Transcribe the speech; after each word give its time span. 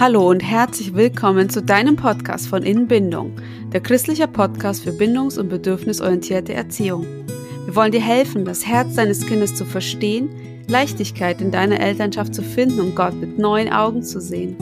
Hallo 0.00 0.30
und 0.30 0.40
herzlich 0.40 0.94
willkommen 0.94 1.50
zu 1.50 1.60
deinem 1.60 1.94
Podcast 1.94 2.48
von 2.48 2.62
Inbindung, 2.62 3.36
der 3.70 3.82
christliche 3.82 4.26
Podcast 4.26 4.82
für 4.82 4.92
bindungs- 4.92 5.36
und 5.38 5.50
bedürfnisorientierte 5.50 6.54
Erziehung. 6.54 7.04
Wir 7.66 7.76
wollen 7.76 7.92
dir 7.92 8.00
helfen, 8.00 8.46
das 8.46 8.66
Herz 8.66 8.94
deines 8.94 9.26
Kindes 9.26 9.54
zu 9.56 9.66
verstehen, 9.66 10.30
Leichtigkeit 10.68 11.42
in 11.42 11.50
deiner 11.50 11.80
Elternschaft 11.80 12.34
zu 12.34 12.42
finden 12.42 12.80
und 12.80 12.96
Gott 12.96 13.12
mit 13.12 13.38
neuen 13.38 13.70
Augen 13.70 14.02
zu 14.02 14.22
sehen, 14.22 14.56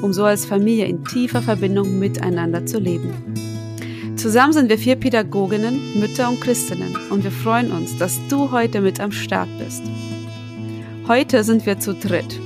um 0.00 0.12
so 0.12 0.22
als 0.22 0.46
Familie 0.46 0.86
in 0.86 1.04
tiefer 1.04 1.42
Verbindung 1.42 1.98
miteinander 1.98 2.64
zu 2.64 2.78
leben. 2.78 3.12
Zusammen 4.14 4.52
sind 4.52 4.68
wir 4.68 4.78
vier 4.78 4.94
Pädagoginnen, 4.94 5.98
Mütter 5.98 6.28
und 6.28 6.40
Christinnen 6.40 6.96
und 7.10 7.24
wir 7.24 7.32
freuen 7.32 7.72
uns, 7.72 7.96
dass 7.98 8.20
du 8.28 8.52
heute 8.52 8.80
mit 8.80 9.00
am 9.00 9.10
Start 9.10 9.48
bist. 9.58 9.82
Heute 11.08 11.42
sind 11.42 11.66
wir 11.66 11.80
zu 11.80 11.94
dritt. 11.94 12.38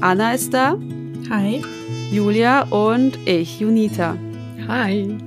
Anna 0.00 0.32
ist 0.32 0.54
da, 0.54 0.78
Hi. 1.30 1.62
Julia 2.10 2.62
und 2.70 3.18
ich, 3.28 3.60
Junita. 3.60 4.16
Hi. 4.66 5.18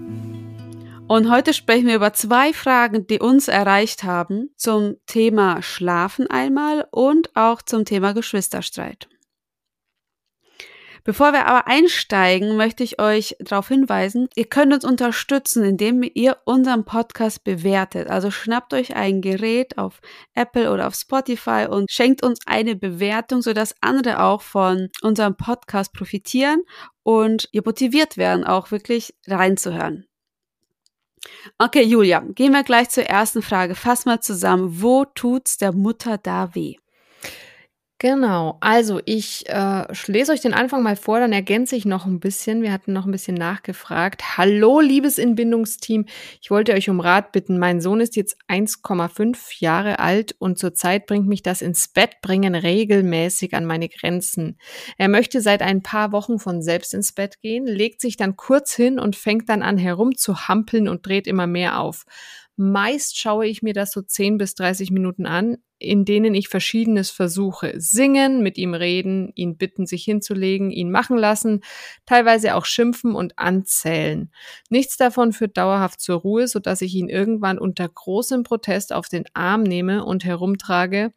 Und 1.07 1.29
heute 1.29 1.53
sprechen 1.53 1.85
wir 1.85 1.95
über 1.95 2.11
zwei 2.13 2.53
Fragen, 2.53 3.05
die 3.05 3.19
uns 3.19 3.47
erreicht 3.47 4.03
haben 4.03 4.49
zum 4.55 4.95
Thema 5.05 5.61
Schlafen 5.61 6.25
einmal 6.27 6.87
und 6.89 7.35
auch 7.35 7.61
zum 7.61 7.85
Thema 7.85 8.13
Geschwisterstreit. 8.13 9.10
Bevor 11.03 11.33
wir 11.33 11.47
aber 11.47 11.67
einsteigen, 11.67 12.57
möchte 12.57 12.83
ich 12.83 13.01
euch 13.01 13.35
darauf 13.39 13.67
hinweisen, 13.67 14.29
ihr 14.35 14.45
könnt 14.45 14.73
uns 14.73 14.85
unterstützen, 14.85 15.63
indem 15.63 16.03
ihr 16.13 16.37
unseren 16.45 16.85
Podcast 16.85 17.43
bewertet. 17.43 18.07
Also 18.07 18.29
schnappt 18.29 18.73
euch 18.73 18.95
ein 18.95 19.21
Gerät 19.21 19.77
auf 19.79 19.99
Apple 20.35 20.71
oder 20.71 20.87
auf 20.87 20.93
Spotify 20.93 21.67
und 21.69 21.89
schenkt 21.91 22.23
uns 22.23 22.39
eine 22.45 22.75
Bewertung, 22.75 23.41
sodass 23.41 23.75
andere 23.81 24.21
auch 24.21 24.41
von 24.41 24.89
unserem 25.01 25.35
Podcast 25.35 25.91
profitieren 25.93 26.61
und 27.03 27.49
ihr 27.51 27.63
motiviert 27.65 28.17
werden, 28.17 28.43
auch 28.43 28.69
wirklich 28.69 29.15
reinzuhören. 29.27 30.05
Okay, 31.57 31.83
Julia, 31.83 32.19
gehen 32.19 32.51
wir 32.51 32.63
gleich 32.63 32.89
zur 32.89 33.03
ersten 33.03 33.41
Frage. 33.41 33.75
Fass 33.75 34.05
mal 34.05 34.19
zusammen. 34.21 34.81
Wo 34.81 35.05
tut's 35.05 35.57
der 35.57 35.71
Mutter 35.71 36.17
da 36.17 36.53
weh? 36.55 36.75
Genau, 38.01 38.57
also 38.61 38.99
ich 39.05 39.47
äh, 39.47 39.85
lese 40.07 40.31
euch 40.31 40.41
den 40.41 40.55
Anfang 40.55 40.81
mal 40.81 40.95
vor, 40.95 41.19
dann 41.19 41.33
ergänze 41.33 41.75
ich 41.75 41.85
noch 41.85 42.07
ein 42.07 42.19
bisschen. 42.19 42.63
Wir 42.63 42.71
hatten 42.71 42.93
noch 42.93 43.05
ein 43.05 43.11
bisschen 43.11 43.35
nachgefragt. 43.35 44.39
Hallo, 44.39 44.79
liebes 44.79 45.19
Inbindungsteam. 45.19 46.07
Ich 46.41 46.49
wollte 46.49 46.73
euch 46.73 46.89
um 46.89 46.99
Rat 46.99 47.31
bitten. 47.31 47.59
Mein 47.59 47.79
Sohn 47.79 48.01
ist 48.01 48.15
jetzt 48.15 48.37
1,5 48.47 49.59
Jahre 49.59 49.99
alt 49.99 50.35
und 50.39 50.57
zurzeit 50.57 51.05
bringt 51.05 51.27
mich 51.27 51.43
das 51.43 51.61
ins 51.61 51.89
Bett 51.89 52.21
bringen 52.23 52.55
regelmäßig 52.55 53.53
an 53.53 53.65
meine 53.65 53.87
Grenzen. 53.87 54.57
Er 54.97 55.07
möchte 55.07 55.39
seit 55.39 55.61
ein 55.61 55.83
paar 55.83 56.11
Wochen 56.11 56.39
von 56.39 56.63
selbst 56.63 56.95
ins 56.95 57.11
Bett 57.11 57.39
gehen, 57.39 57.67
legt 57.67 58.01
sich 58.01 58.17
dann 58.17 58.35
kurz 58.35 58.73
hin 58.73 58.97
und 58.97 59.15
fängt 59.15 59.47
dann 59.47 59.61
an 59.61 59.77
herum 59.77 60.17
zu 60.17 60.47
hampeln 60.47 60.87
und 60.87 61.05
dreht 61.05 61.27
immer 61.27 61.45
mehr 61.45 61.79
auf. 61.79 62.05
Meist 62.55 63.19
schaue 63.19 63.47
ich 63.47 63.61
mir 63.61 63.73
das 63.73 63.91
so 63.91 64.01
10 64.01 64.37
bis 64.37 64.55
30 64.55 64.91
Minuten 64.91 65.25
an 65.25 65.57
in 65.81 66.05
denen 66.05 66.35
ich 66.35 66.47
Verschiedenes 66.47 67.09
versuche. 67.09 67.73
Singen, 67.77 68.43
mit 68.43 68.57
ihm 68.59 68.75
reden, 68.75 69.31
ihn 69.33 69.57
bitten, 69.57 69.87
sich 69.87 70.03
hinzulegen, 70.03 70.69
ihn 70.69 70.91
machen 70.91 71.17
lassen, 71.17 71.61
teilweise 72.05 72.55
auch 72.55 72.65
schimpfen 72.65 73.15
und 73.15 73.39
anzählen. 73.39 74.31
Nichts 74.69 74.97
davon 74.97 75.33
führt 75.33 75.57
dauerhaft 75.57 75.99
zur 75.99 76.19
Ruhe, 76.19 76.47
so 76.47 76.59
dass 76.59 76.81
ich 76.81 76.93
ihn 76.93 77.09
irgendwann 77.09 77.57
unter 77.57 77.89
großem 77.89 78.43
Protest 78.43 78.93
auf 78.93 79.09
den 79.09 79.25
Arm 79.33 79.63
nehme 79.63 80.05
und 80.05 80.23
herumtrage 80.23 81.13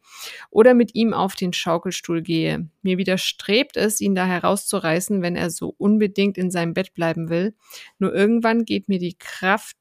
oder 0.49 0.73
mit 0.73 0.95
ihm 0.95 1.13
auf 1.13 1.35
den 1.35 1.53
Schaukelstuhl 1.53 2.23
gehe. 2.23 2.67
Mir 2.81 2.97
widerstrebt 2.97 3.77
es, 3.77 4.01
ihn 4.01 4.15
da 4.15 4.25
herauszureißen, 4.25 5.21
wenn 5.21 5.35
er 5.35 5.51
so 5.51 5.75
unbedingt 5.77 6.39
in 6.39 6.49
seinem 6.49 6.73
Bett 6.73 6.95
bleiben 6.95 7.29
will. 7.29 7.53
Nur 7.99 8.15
irgendwann 8.15 8.65
geht 8.65 8.89
mir 8.89 8.99
die 8.99 9.15
Kraft 9.17 9.77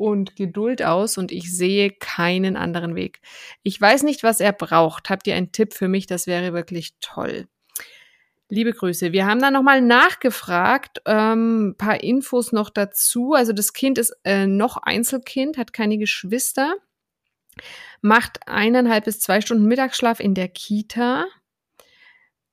und 0.00 0.34
Geduld 0.34 0.82
aus 0.82 1.18
und 1.18 1.30
ich 1.30 1.54
sehe 1.54 1.90
keinen 1.90 2.56
anderen 2.56 2.94
Weg. 2.94 3.20
Ich 3.62 3.78
weiß 3.78 4.02
nicht, 4.02 4.22
was 4.22 4.40
er 4.40 4.52
braucht. 4.52 5.10
Habt 5.10 5.26
ihr 5.26 5.34
einen 5.34 5.52
Tipp 5.52 5.74
für 5.74 5.88
mich? 5.88 6.06
Das 6.06 6.26
wäre 6.26 6.54
wirklich 6.54 6.94
toll. 7.02 7.46
Liebe 8.48 8.72
Grüße. 8.72 9.12
Wir 9.12 9.26
haben 9.26 9.40
da 9.40 9.50
nochmal 9.50 9.82
nachgefragt, 9.82 11.02
ähm, 11.04 11.74
paar 11.76 12.02
Infos 12.02 12.50
noch 12.50 12.70
dazu. 12.70 13.34
Also 13.34 13.52
das 13.52 13.74
Kind 13.74 13.98
ist 13.98 14.16
äh, 14.24 14.46
noch 14.46 14.78
Einzelkind, 14.78 15.58
hat 15.58 15.74
keine 15.74 15.98
Geschwister, 15.98 16.74
macht 18.00 18.48
eineinhalb 18.48 19.04
bis 19.04 19.20
zwei 19.20 19.42
Stunden 19.42 19.66
Mittagsschlaf 19.66 20.18
in 20.18 20.34
der 20.34 20.48
Kita 20.48 21.26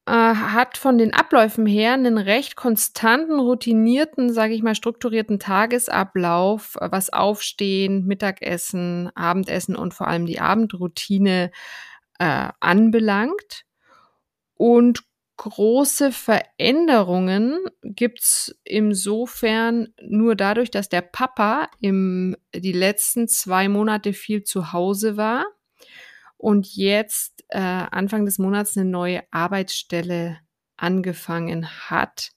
äh, 0.07 0.11
hat 0.11 0.77
von 0.77 0.97
den 0.97 1.13
Abläufen 1.13 1.65
her 1.65 1.93
einen 1.93 2.17
recht 2.17 2.55
konstanten, 2.55 3.39
routinierten, 3.39 4.31
sage 4.31 4.53
ich 4.53 4.63
mal, 4.63 4.73
strukturierten 4.73 5.37
Tagesablauf, 5.37 6.77
was 6.79 7.11
Aufstehen, 7.11 8.05
Mittagessen, 8.05 9.11
Abendessen 9.15 9.75
und 9.75 9.93
vor 9.93 10.07
allem 10.07 10.25
die 10.25 10.39
Abendroutine 10.39 11.51
äh, 12.19 12.49
anbelangt. 12.59 13.65
Und 14.55 15.03
große 15.35 16.13
Veränderungen 16.13 17.59
gibt's 17.83 18.55
insofern 18.63 19.89
nur 20.01 20.35
dadurch, 20.35 20.71
dass 20.71 20.89
der 20.89 21.01
Papa 21.01 21.69
im, 21.81 22.37
die 22.55 22.71
letzten 22.71 23.27
zwei 23.27 23.67
Monate 23.67 24.13
viel 24.13 24.43
zu 24.43 24.71
Hause 24.71 25.17
war 25.17 25.45
und 26.37 26.75
jetzt 26.75 27.43
äh, 27.49 27.59
Anfang 27.59 28.25
des 28.25 28.39
Monats 28.39 28.77
eine 28.77 28.89
neue 28.89 29.23
Arbeitsstelle 29.31 30.37
angefangen 30.75 31.67
hat, 31.89 32.31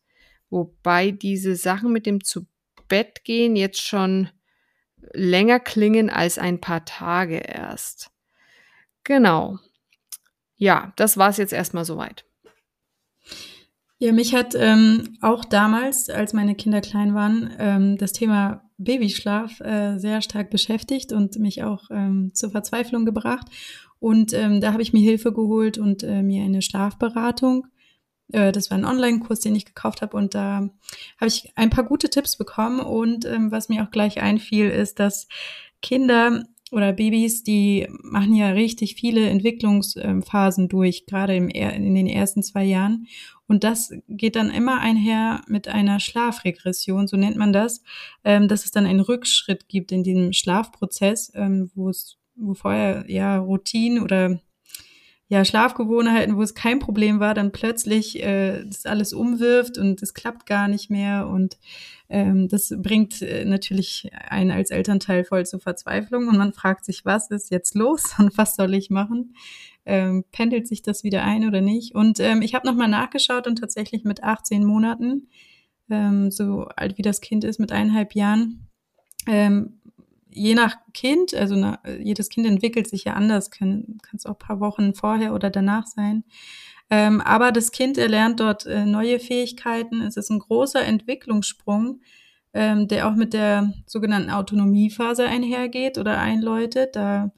wobei 0.48 1.10
diese 1.10 1.56
Sachen 1.56 1.92
mit 1.92 2.06
dem 2.06 2.24
zu 2.24 2.46
Bett 2.88 3.24
gehen 3.24 3.54
jetzt 3.56 3.82
schon 3.82 4.30
länger 5.12 5.60
klingen 5.60 6.10
als 6.10 6.38
ein 6.38 6.60
paar 6.60 6.84
Tage 6.84 7.36
erst. 7.36 8.10
Genau. 9.04 9.58
Ja, 10.56 10.92
das 10.96 11.16
war's 11.16 11.36
jetzt 11.36 11.52
erstmal 11.52 11.84
soweit. 11.84 12.24
Ja, 13.98 14.12
mich 14.12 14.34
hat 14.34 14.54
ähm, 14.54 15.18
auch 15.20 15.44
damals, 15.44 16.08
als 16.08 16.32
meine 16.32 16.54
Kinder 16.54 16.80
klein 16.80 17.14
waren, 17.14 17.54
ähm, 17.58 17.98
das 17.98 18.12
Thema 18.12 18.62
Babyschlaf 18.78 19.60
äh, 19.60 19.98
sehr 19.98 20.22
stark 20.22 20.48
beschäftigt 20.50 21.12
und 21.12 21.38
mich 21.38 21.62
auch 21.62 21.90
ähm, 21.90 22.30
zur 22.34 22.50
Verzweiflung 22.50 23.04
gebracht. 23.04 23.46
Und 24.00 24.32
ähm, 24.32 24.60
da 24.60 24.72
habe 24.72 24.82
ich 24.82 24.92
mir 24.92 25.02
Hilfe 25.02 25.32
geholt 25.32 25.78
und 25.78 26.02
äh, 26.02 26.22
mir 26.22 26.42
eine 26.42 26.62
Schlafberatung. 26.62 27.66
Äh, 28.32 28.50
das 28.50 28.70
war 28.70 28.78
ein 28.78 28.84
Online-Kurs, 28.84 29.40
den 29.40 29.54
ich 29.54 29.66
gekauft 29.66 30.02
habe. 30.02 30.16
Und 30.16 30.34
da 30.34 30.70
habe 31.18 31.28
ich 31.28 31.52
ein 31.54 31.70
paar 31.70 31.84
gute 31.84 32.10
Tipps 32.10 32.36
bekommen. 32.36 32.80
Und 32.80 33.26
ähm, 33.26 33.52
was 33.52 33.68
mir 33.68 33.84
auch 33.84 33.90
gleich 33.90 34.20
einfiel, 34.20 34.70
ist, 34.70 34.98
dass 34.98 35.28
Kinder 35.82 36.44
oder 36.72 36.92
Babys, 36.92 37.42
die 37.42 37.88
machen 38.02 38.34
ja 38.34 38.50
richtig 38.50 38.94
viele 38.94 39.28
Entwicklungsphasen 39.28 40.68
durch, 40.68 41.04
gerade 41.06 41.34
im, 41.34 41.48
in 41.48 41.94
den 41.94 42.06
ersten 42.06 42.42
zwei 42.42 42.64
Jahren. 42.64 43.06
Und 43.48 43.64
das 43.64 43.92
geht 44.06 44.36
dann 44.36 44.50
immer 44.50 44.78
einher 44.80 45.42
mit 45.48 45.66
einer 45.66 45.98
Schlafregression, 45.98 47.08
so 47.08 47.16
nennt 47.16 47.36
man 47.36 47.52
das, 47.52 47.82
ähm, 48.22 48.46
dass 48.46 48.64
es 48.64 48.70
dann 48.70 48.86
einen 48.86 49.00
Rückschritt 49.00 49.68
gibt 49.68 49.90
in 49.90 50.04
diesem 50.04 50.32
Schlafprozess, 50.32 51.32
ähm, 51.34 51.72
wo 51.74 51.88
es 51.88 52.19
wo 52.40 52.54
vorher 52.54 53.04
ja 53.08 53.38
Routinen 53.38 54.02
oder 54.02 54.40
ja 55.30 55.44
Schlafgewohnheiten, 55.44 56.36
wo 56.36 56.42
es 56.42 56.56
kein 56.56 56.80
Problem 56.80 57.20
war, 57.20 57.34
dann 57.34 57.52
plötzlich 57.52 58.20
äh, 58.20 58.64
das 58.64 58.84
alles 58.84 59.12
umwirft 59.12 59.78
und 59.78 60.02
es 60.02 60.12
klappt 60.12 60.44
gar 60.44 60.66
nicht 60.66 60.90
mehr 60.90 61.28
und 61.28 61.56
ähm, 62.08 62.48
das 62.48 62.74
bringt 62.76 63.22
äh, 63.22 63.44
natürlich 63.44 64.10
einen 64.28 64.50
als 64.50 64.70
Elternteil 64.70 65.24
voll 65.24 65.46
zur 65.46 65.60
Verzweiflung 65.60 66.26
und 66.26 66.36
man 66.36 66.52
fragt 66.52 66.84
sich, 66.84 67.04
was 67.04 67.30
ist 67.30 67.52
jetzt 67.52 67.76
los 67.76 68.14
und 68.18 68.36
was 68.36 68.56
soll 68.56 68.74
ich 68.74 68.90
machen? 68.90 69.36
Ähm, 69.86 70.24
pendelt 70.32 70.66
sich 70.66 70.82
das 70.82 71.04
wieder 71.04 71.22
ein 71.22 71.46
oder 71.46 71.60
nicht? 71.60 71.94
Und 71.94 72.18
ähm, 72.18 72.42
ich 72.42 72.54
habe 72.54 72.66
nochmal 72.66 72.88
nachgeschaut 72.88 73.46
und 73.46 73.56
tatsächlich 73.56 74.02
mit 74.02 74.24
18 74.24 74.64
Monaten, 74.64 75.28
ähm, 75.88 76.32
so 76.32 76.64
alt 76.76 76.98
wie 76.98 77.02
das 77.02 77.20
Kind 77.20 77.44
ist, 77.44 77.60
mit 77.60 77.70
eineinhalb 77.70 78.16
Jahren, 78.16 78.68
ähm, 79.28 79.79
je 80.32 80.54
nach 80.54 80.76
Kind, 80.92 81.34
also 81.34 81.56
na, 81.56 81.80
jedes 81.98 82.28
Kind 82.28 82.46
entwickelt 82.46 82.88
sich 82.88 83.04
ja 83.04 83.14
anders, 83.14 83.50
kann 83.50 83.98
es 84.14 84.26
auch 84.26 84.38
paar 84.38 84.60
Wochen 84.60 84.94
vorher 84.94 85.34
oder 85.34 85.50
danach 85.50 85.86
sein. 85.86 86.24
Ähm, 86.90 87.20
aber 87.20 87.52
das 87.52 87.70
Kind 87.70 87.98
erlernt 87.98 88.40
dort 88.40 88.66
äh, 88.66 88.84
neue 88.84 89.20
Fähigkeiten. 89.20 90.00
Es 90.00 90.16
ist 90.16 90.30
ein 90.30 90.40
großer 90.40 90.84
Entwicklungssprung, 90.84 92.00
ähm, 92.52 92.88
der 92.88 93.08
auch 93.08 93.14
mit 93.14 93.32
der 93.32 93.72
sogenannten 93.86 94.30
Autonomiephase 94.30 95.24
einhergeht 95.24 95.98
oder 95.98 96.18
einläutet. 96.18 96.96
Da, 96.96 97.32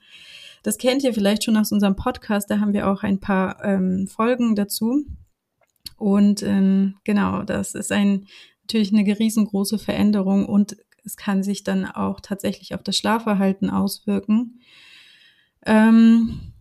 das 0.62 0.79
kennt 0.79 1.05
ihr 1.05 1.12
vielleicht 1.12 1.44
schon 1.44 1.56
aus 1.56 1.73
unserem 1.73 1.97
Podcast, 1.97 2.50
da 2.50 2.61
haben 2.61 2.73
wir 2.73 2.89
auch 2.91 3.03
ein 3.03 3.21
paar 3.21 3.62
ähm, 3.62 4.06
Folgen 4.09 4.56
dazu. 4.56 5.05
Und 5.99 6.43
ähm, 6.43 6.94
genau, 7.05 7.43
das 7.43 7.75
ist 7.75 7.93
ein 7.93 8.27
natürlich 8.62 8.93
eine 8.93 9.19
riesengroße 9.19 9.79
Veränderung 9.79 10.47
und 10.47 10.77
es 11.04 11.16
kann 11.16 11.43
sich 11.43 11.64
dann 11.64 11.87
auch 11.87 12.20
tatsächlich 12.20 12.75
auf 12.75 12.82
das 12.82 12.96
Schlafverhalten 12.96 13.70
auswirken. 13.70 14.60
Ähm, 15.66 16.52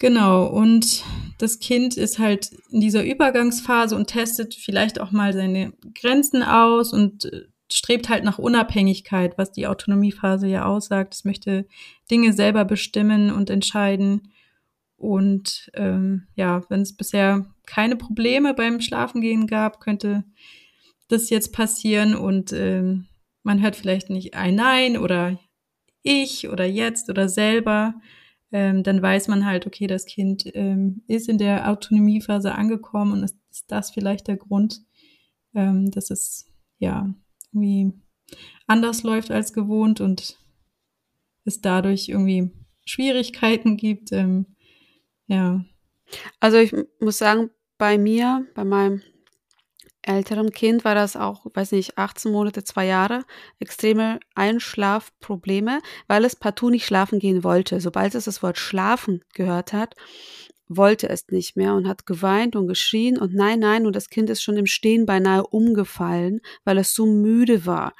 Genau, 0.00 0.46
und 0.46 1.04
das 1.38 1.60
Kind 1.60 1.96
ist 1.96 2.18
halt 2.18 2.50
in 2.70 2.80
dieser 2.80 3.04
Übergangsphase 3.04 3.94
und 3.96 4.08
testet 4.08 4.54
vielleicht 4.54 5.00
auch 5.00 5.12
mal 5.12 5.32
seine 5.32 5.72
Grenzen 5.94 6.42
aus 6.42 6.92
und 6.92 7.26
äh, 7.26 7.44
strebt 7.72 8.08
halt 8.08 8.24
nach 8.24 8.38
Unabhängigkeit, 8.38 9.38
was 9.38 9.52
die 9.52 9.66
Autonomiephase 9.66 10.46
ja 10.46 10.66
aussagt. 10.66 11.14
Es 11.14 11.24
möchte 11.24 11.66
Dinge 12.10 12.32
selber 12.32 12.64
bestimmen 12.64 13.30
und 13.30 13.50
entscheiden. 13.50 14.32
Und 14.96 15.70
ähm, 15.74 16.26
ja, 16.34 16.62
wenn 16.68 16.82
es 16.82 16.94
bisher 16.96 17.46
keine 17.64 17.96
Probleme 17.96 18.52
beim 18.52 18.80
Schlafengehen 18.80 19.46
gab, 19.46 19.80
könnte 19.80 20.24
das 21.08 21.30
jetzt 21.30 21.52
passieren 21.52 22.14
und 22.14 22.52
ähm, 22.52 23.06
man 23.44 23.62
hört 23.62 23.76
vielleicht 23.76 24.10
nicht 24.10 24.34
ein 24.34 24.56
Nein 24.56 24.98
oder 24.98 25.38
ich 26.02 26.48
oder 26.48 26.64
jetzt 26.64 27.08
oder 27.08 27.28
selber, 27.28 27.94
ähm, 28.50 28.82
dann 28.82 29.00
weiß 29.00 29.28
man 29.28 29.46
halt, 29.46 29.66
okay, 29.66 29.86
das 29.86 30.06
Kind 30.06 30.44
ähm, 30.54 31.02
ist 31.06 31.28
in 31.28 31.38
der 31.38 31.70
Autonomiephase 31.70 32.54
angekommen 32.54 33.12
und 33.12 33.22
ist, 33.22 33.36
ist 33.50 33.70
das 33.70 33.90
vielleicht 33.90 34.26
der 34.28 34.36
Grund, 34.36 34.82
ähm, 35.54 35.90
dass 35.90 36.10
es 36.10 36.52
ja 36.78 37.12
irgendwie 37.52 37.92
anders 38.66 39.02
läuft 39.02 39.30
als 39.30 39.52
gewohnt 39.52 40.00
und 40.00 40.38
es 41.44 41.60
dadurch 41.60 42.08
irgendwie 42.08 42.50
Schwierigkeiten 42.84 43.76
gibt. 43.76 44.12
Ähm, 44.12 44.46
ja. 45.26 45.64
Also 46.40 46.58
ich 46.58 46.74
muss 47.00 47.18
sagen, 47.18 47.50
bei 47.78 47.98
mir, 47.98 48.46
bei 48.54 48.64
meinem 48.64 49.02
älteren 50.06 50.50
Kind 50.50 50.84
war 50.84 50.94
das 50.94 51.16
auch, 51.16 51.46
weiß 51.54 51.72
nicht, 51.72 51.98
18 51.98 52.32
Monate, 52.32 52.64
zwei 52.64 52.86
Jahre, 52.86 53.24
extreme 53.58 54.20
Einschlafprobleme, 54.34 55.80
weil 56.06 56.24
es 56.24 56.36
partout 56.36 56.70
nicht 56.70 56.86
schlafen 56.86 57.18
gehen 57.18 57.44
wollte. 57.44 57.80
Sobald 57.80 58.14
es 58.14 58.24
das 58.24 58.42
Wort 58.42 58.58
schlafen 58.58 59.22
gehört 59.34 59.72
hat, 59.72 59.94
wollte 60.68 61.08
es 61.08 61.28
nicht 61.28 61.56
mehr 61.56 61.74
und 61.74 61.86
hat 61.88 62.06
geweint 62.06 62.56
und 62.56 62.66
geschrien 62.68 63.18
und 63.18 63.34
nein, 63.34 63.58
nein, 63.58 63.86
und 63.86 63.94
das 63.94 64.08
Kind 64.08 64.30
ist 64.30 64.42
schon 64.42 64.56
im 64.56 64.66
Stehen 64.66 65.06
beinahe 65.06 65.46
umgefallen, 65.46 66.40
weil 66.64 66.78
es 66.78 66.94
so 66.94 67.06
müde 67.06 67.66
war. 67.66 67.94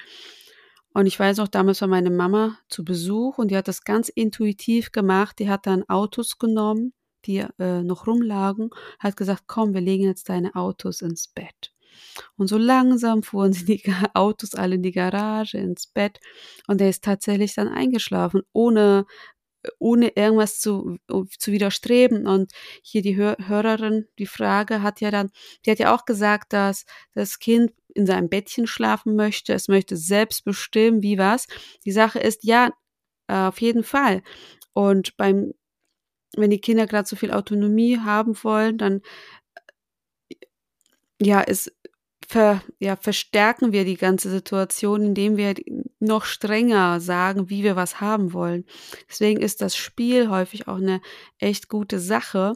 Und 0.93 1.07
ich 1.07 1.19
weiß 1.19 1.39
auch, 1.39 1.49
damals 1.49 1.81
war 1.81 1.89
meine 1.89 2.09
Mama 2.09 2.57
zu 2.69 2.85
Besuch 2.85 3.37
und 3.37 3.51
die 3.51 3.57
hat 3.57 3.67
das 3.67 3.83
ganz 3.83 4.07
intuitiv 4.07 4.93
gemacht. 4.93 5.39
Die 5.39 5.49
hat 5.49 5.67
dann 5.67 5.83
Autos 5.89 6.37
genommen, 6.39 6.93
die 7.25 7.45
äh, 7.59 7.83
noch 7.83 8.07
rumlagen, 8.07 8.69
hat 8.99 9.17
gesagt, 9.17 9.43
komm, 9.45 9.73
wir 9.73 9.81
legen 9.81 10.05
jetzt 10.05 10.29
deine 10.29 10.55
Autos 10.55 11.01
ins 11.01 11.27
Bett. 11.27 11.74
Und 12.37 12.47
so 12.47 12.57
langsam 12.57 13.23
fuhren 13.23 13.53
sie 13.53 13.65
die 13.65 13.83
Autos 14.13 14.55
alle 14.55 14.75
in 14.75 14.83
die 14.83 14.91
Garage, 14.91 15.57
ins 15.57 15.87
Bett. 15.87 16.19
Und 16.67 16.81
er 16.81 16.89
ist 16.89 17.03
tatsächlich 17.03 17.55
dann 17.55 17.67
eingeschlafen, 17.67 18.41
ohne 18.53 19.05
ohne 19.79 20.09
irgendwas 20.15 20.59
zu, 20.59 20.97
zu 21.39 21.51
widerstreben. 21.51 22.27
Und 22.27 22.51
hier 22.83 23.01
die 23.01 23.15
Hör 23.15 23.35
Hörerin, 23.39 24.07
die 24.19 24.27
Frage 24.27 24.81
hat 24.81 25.01
ja 25.01 25.11
dann, 25.11 25.31
die 25.65 25.71
hat 25.71 25.79
ja 25.79 25.93
auch 25.95 26.05
gesagt, 26.05 26.53
dass 26.53 26.85
das 27.13 27.39
Kind 27.39 27.71
in 27.93 28.05
seinem 28.05 28.29
Bettchen 28.29 28.67
schlafen 28.67 29.15
möchte, 29.15 29.53
es 29.53 29.67
möchte 29.67 29.97
selbst 29.97 30.43
bestimmen, 30.43 31.01
wie 31.01 31.17
was. 31.17 31.47
Die 31.85 31.91
Sache 31.91 32.19
ist, 32.19 32.43
ja, 32.43 32.71
auf 33.27 33.61
jeden 33.61 33.83
Fall. 33.83 34.21
Und 34.73 35.15
beim, 35.17 35.53
wenn 36.35 36.51
die 36.51 36.59
Kinder 36.61 36.87
gerade 36.87 37.07
so 37.07 37.15
viel 37.15 37.31
Autonomie 37.31 37.99
haben 37.99 38.35
wollen, 38.43 38.77
dann 38.77 39.01
ja, 41.21 41.41
ist 41.41 41.71
ver, 42.27 42.61
ja, 42.79 42.95
verstärken 42.95 43.71
wir 43.71 43.85
die 43.85 43.97
ganze 43.97 44.29
Situation, 44.29 45.03
indem 45.03 45.37
wir 45.37 45.55
noch 45.99 46.25
strenger 46.25 46.99
sagen, 46.99 47.49
wie 47.49 47.63
wir 47.63 47.75
was 47.75 48.01
haben 48.01 48.33
wollen. 48.33 48.65
Deswegen 49.09 49.41
ist 49.41 49.61
das 49.61 49.75
Spiel 49.75 50.29
häufig 50.29 50.67
auch 50.67 50.77
eine 50.77 51.01
echt 51.39 51.69
gute 51.69 51.99
Sache, 51.99 52.53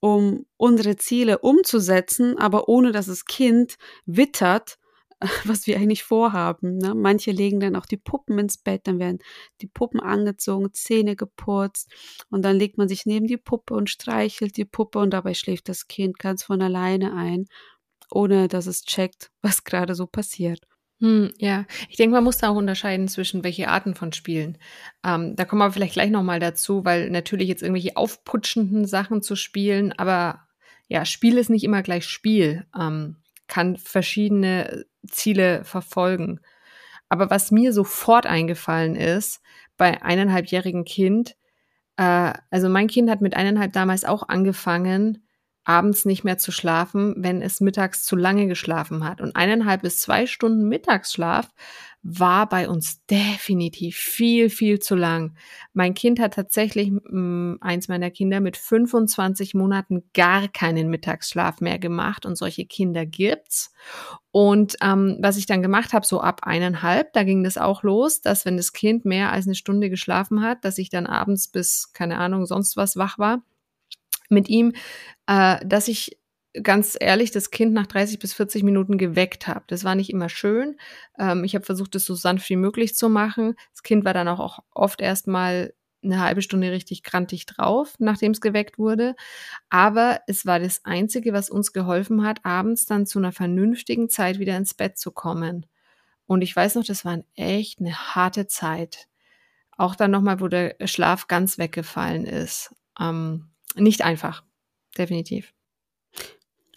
um 0.00 0.46
unsere 0.56 0.96
Ziele 0.96 1.38
umzusetzen, 1.38 2.38
aber 2.38 2.68
ohne 2.68 2.92
dass 2.92 3.06
das 3.06 3.24
Kind 3.24 3.76
wittert, 4.04 4.78
was 5.44 5.66
wir 5.66 5.76
eigentlich 5.76 6.04
vorhaben. 6.04 6.78
Ne? 6.78 6.94
Manche 6.94 7.32
legen 7.32 7.60
dann 7.60 7.76
auch 7.76 7.86
die 7.86 7.96
Puppen 7.96 8.38
ins 8.38 8.58
Bett, 8.58 8.86
dann 8.86 8.98
werden 8.98 9.18
die 9.60 9.66
Puppen 9.66 10.00
angezogen, 10.00 10.72
Zähne 10.72 11.16
geputzt 11.16 11.90
und 12.30 12.42
dann 12.42 12.56
legt 12.56 12.76
man 12.76 12.88
sich 12.88 13.06
neben 13.06 13.26
die 13.26 13.38
Puppe 13.38 13.74
und 13.74 13.88
streichelt 13.88 14.56
die 14.56 14.64
Puppe 14.64 14.98
und 14.98 15.10
dabei 15.10 15.34
schläft 15.34 15.68
das 15.68 15.88
Kind 15.88 16.18
ganz 16.18 16.42
von 16.42 16.60
alleine 16.60 17.14
ein 17.14 17.46
ohne 18.10 18.48
dass 18.48 18.66
es 18.66 18.84
checkt, 18.84 19.30
was 19.42 19.64
gerade 19.64 19.94
so 19.94 20.06
passiert. 20.06 20.60
Hm, 21.00 21.30
ja, 21.38 21.66
ich 21.90 21.96
denke, 21.96 22.14
man 22.14 22.24
muss 22.24 22.38
da 22.38 22.48
auch 22.48 22.56
unterscheiden 22.56 23.06
zwischen 23.08 23.44
welche 23.44 23.68
Arten 23.68 23.94
von 23.94 24.12
Spielen. 24.14 24.56
Ähm, 25.04 25.36
da 25.36 25.44
kommen 25.44 25.60
wir 25.60 25.70
vielleicht 25.70 25.92
gleich 25.92 26.10
nochmal 26.10 26.40
dazu, 26.40 26.86
weil 26.86 27.10
natürlich 27.10 27.48
jetzt 27.48 27.62
irgendwelche 27.62 27.98
aufputschenden 27.98 28.86
Sachen 28.86 29.20
zu 29.20 29.36
spielen, 29.36 29.92
aber 29.92 30.46
ja, 30.88 31.04
Spiel 31.04 31.36
ist 31.36 31.50
nicht 31.50 31.64
immer 31.64 31.82
gleich 31.82 32.06
Spiel, 32.06 32.66
ähm, 32.78 33.16
kann 33.46 33.76
verschiedene 33.76 34.86
Ziele 35.06 35.64
verfolgen. 35.64 36.40
Aber 37.08 37.30
was 37.30 37.50
mir 37.50 37.72
sofort 37.72 38.26
eingefallen 38.26 38.96
ist, 38.96 39.40
bei 39.76 40.02
eineinhalbjährigen 40.02 40.84
Kind, 40.84 41.36
äh, 41.96 42.32
also 42.50 42.68
mein 42.68 42.88
Kind 42.88 43.10
hat 43.10 43.20
mit 43.20 43.36
eineinhalb 43.36 43.72
damals 43.72 44.04
auch 44.04 44.28
angefangen, 44.28 45.25
abends 45.66 46.04
nicht 46.04 46.22
mehr 46.22 46.38
zu 46.38 46.52
schlafen, 46.52 47.14
wenn 47.18 47.42
es 47.42 47.60
mittags 47.60 48.04
zu 48.04 48.14
lange 48.14 48.46
geschlafen 48.46 49.04
hat. 49.04 49.20
Und 49.20 49.34
eineinhalb 49.34 49.82
bis 49.82 50.00
zwei 50.00 50.26
Stunden 50.26 50.68
Mittagsschlaf 50.68 51.48
war 52.04 52.48
bei 52.48 52.68
uns 52.68 53.04
definitiv 53.06 53.96
viel, 53.96 54.48
viel 54.48 54.78
zu 54.78 54.94
lang. 54.94 55.34
Mein 55.72 55.94
Kind 55.94 56.20
hat 56.20 56.34
tatsächlich, 56.34 56.92
mh, 56.92 57.00
mm, 57.10 57.58
eins 57.62 57.88
meiner 57.88 58.12
Kinder, 58.12 58.38
mit 58.38 58.56
25 58.56 59.54
Monaten 59.54 60.04
gar 60.14 60.46
keinen 60.46 60.88
Mittagsschlaf 60.88 61.60
mehr 61.60 61.80
gemacht 61.80 62.24
und 62.26 62.36
solche 62.36 62.64
Kinder 62.64 63.04
gibt's. 63.04 63.72
Und 64.30 64.76
ähm, 64.82 65.18
was 65.20 65.36
ich 65.36 65.46
dann 65.46 65.62
gemacht 65.62 65.92
habe, 65.92 66.06
so 66.06 66.20
ab 66.20 66.42
eineinhalb, 66.44 67.12
da 67.12 67.24
ging 67.24 67.42
das 67.42 67.58
auch 67.58 67.82
los, 67.82 68.20
dass 68.20 68.44
wenn 68.44 68.56
das 68.56 68.72
Kind 68.72 69.04
mehr 69.04 69.32
als 69.32 69.46
eine 69.46 69.56
Stunde 69.56 69.90
geschlafen 69.90 70.42
hat, 70.42 70.64
dass 70.64 70.78
ich 70.78 70.90
dann 70.90 71.06
abends 71.06 71.48
bis, 71.48 71.92
keine 71.92 72.18
Ahnung, 72.18 72.46
sonst 72.46 72.76
was 72.76 72.96
wach 72.96 73.18
war 73.18 73.42
mit 74.28 74.48
ihm, 74.48 74.72
äh, 75.26 75.64
dass 75.64 75.88
ich 75.88 76.18
ganz 76.62 76.96
ehrlich 76.98 77.30
das 77.30 77.50
Kind 77.50 77.72
nach 77.72 77.86
30 77.86 78.18
bis 78.18 78.34
40 78.34 78.62
Minuten 78.62 78.98
geweckt 78.98 79.46
habe. 79.46 79.64
Das 79.68 79.84
war 79.84 79.94
nicht 79.94 80.10
immer 80.10 80.28
schön. 80.28 80.76
Ähm, 81.18 81.44
ich 81.44 81.54
habe 81.54 81.64
versucht, 81.64 81.94
es 81.94 82.06
so 82.06 82.14
sanft 82.14 82.48
wie 82.48 82.56
möglich 82.56 82.94
zu 82.94 83.08
machen. 83.08 83.54
Das 83.72 83.82
Kind 83.82 84.04
war 84.04 84.14
dann 84.14 84.28
auch 84.28 84.60
oft 84.72 85.00
erstmal 85.00 85.74
eine 86.02 86.20
halbe 86.20 86.42
Stunde 86.42 86.70
richtig 86.70 87.02
krantig 87.02 87.46
drauf, 87.46 87.94
nachdem 87.98 88.32
es 88.32 88.40
geweckt 88.40 88.78
wurde. 88.78 89.14
Aber 89.68 90.20
es 90.26 90.46
war 90.46 90.60
das 90.60 90.84
Einzige, 90.84 91.32
was 91.32 91.50
uns 91.50 91.72
geholfen 91.72 92.24
hat, 92.24 92.44
abends 92.44 92.86
dann 92.86 93.06
zu 93.06 93.18
einer 93.18 93.32
vernünftigen 93.32 94.08
Zeit 94.08 94.38
wieder 94.38 94.56
ins 94.56 94.74
Bett 94.74 94.98
zu 94.98 95.10
kommen. 95.10 95.66
Und 96.26 96.42
ich 96.42 96.54
weiß 96.54 96.76
noch, 96.76 96.84
das 96.84 97.04
war 97.04 97.18
echt 97.34 97.80
eine 97.80 97.94
harte 97.94 98.46
Zeit. 98.46 99.08
Auch 99.76 99.94
dann 99.94 100.10
nochmal, 100.10 100.40
wo 100.40 100.48
der 100.48 100.76
Schlaf 100.84 101.28
ganz 101.28 101.58
weggefallen 101.58 102.24
ist. 102.24 102.74
Ähm, 102.98 103.50
nicht 103.74 104.02
einfach, 104.02 104.44
definitiv. 104.96 105.52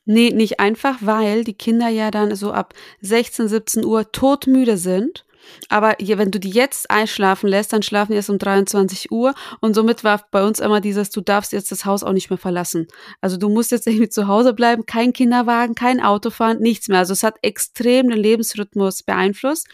Nee, 0.05 0.31
nicht 0.31 0.59
einfach, 0.59 0.97
weil 1.01 1.43
die 1.43 1.53
Kinder 1.53 1.87
ja 1.87 2.09
dann 2.09 2.35
so 2.35 2.51
ab 2.51 2.73
16, 3.01 3.47
17 3.47 3.85
Uhr 3.85 4.11
todmüde 4.11 4.77
sind. 4.77 5.23
Aber 5.69 5.95
wenn 5.99 6.31
du 6.31 6.39
die 6.39 6.49
jetzt 6.49 6.89
einschlafen 6.89 7.47
lässt, 7.47 7.73
dann 7.73 7.83
schlafen 7.83 8.11
die 8.11 8.15
erst 8.15 8.29
um 8.29 8.39
23 8.39 9.11
Uhr. 9.11 9.33
Und 9.61 9.73
somit 9.75 10.03
war 10.03 10.25
bei 10.31 10.43
uns 10.43 10.59
immer 10.59 10.81
dieses, 10.81 11.11
du 11.11 11.21
darfst 11.21 11.53
jetzt 11.53 11.71
das 11.71 11.85
Haus 11.85 12.03
auch 12.03 12.13
nicht 12.13 12.29
mehr 12.29 12.37
verlassen. 12.37 12.87
Also 13.21 13.37
du 13.37 13.49
musst 13.49 13.71
jetzt 13.71 13.85
irgendwie 13.87 14.09
zu 14.09 14.27
Hause 14.27 14.53
bleiben, 14.53 14.85
kein 14.85 15.13
Kinderwagen, 15.13 15.75
kein 15.75 16.01
Auto 16.01 16.29
fahren, 16.31 16.59
nichts 16.59 16.87
mehr. 16.87 16.99
Also 16.99 17.13
es 17.13 17.23
hat 17.23 17.35
extrem 17.41 18.09
den 18.09 18.19
Lebensrhythmus 18.19 19.03
beeinflusst. 19.03 19.67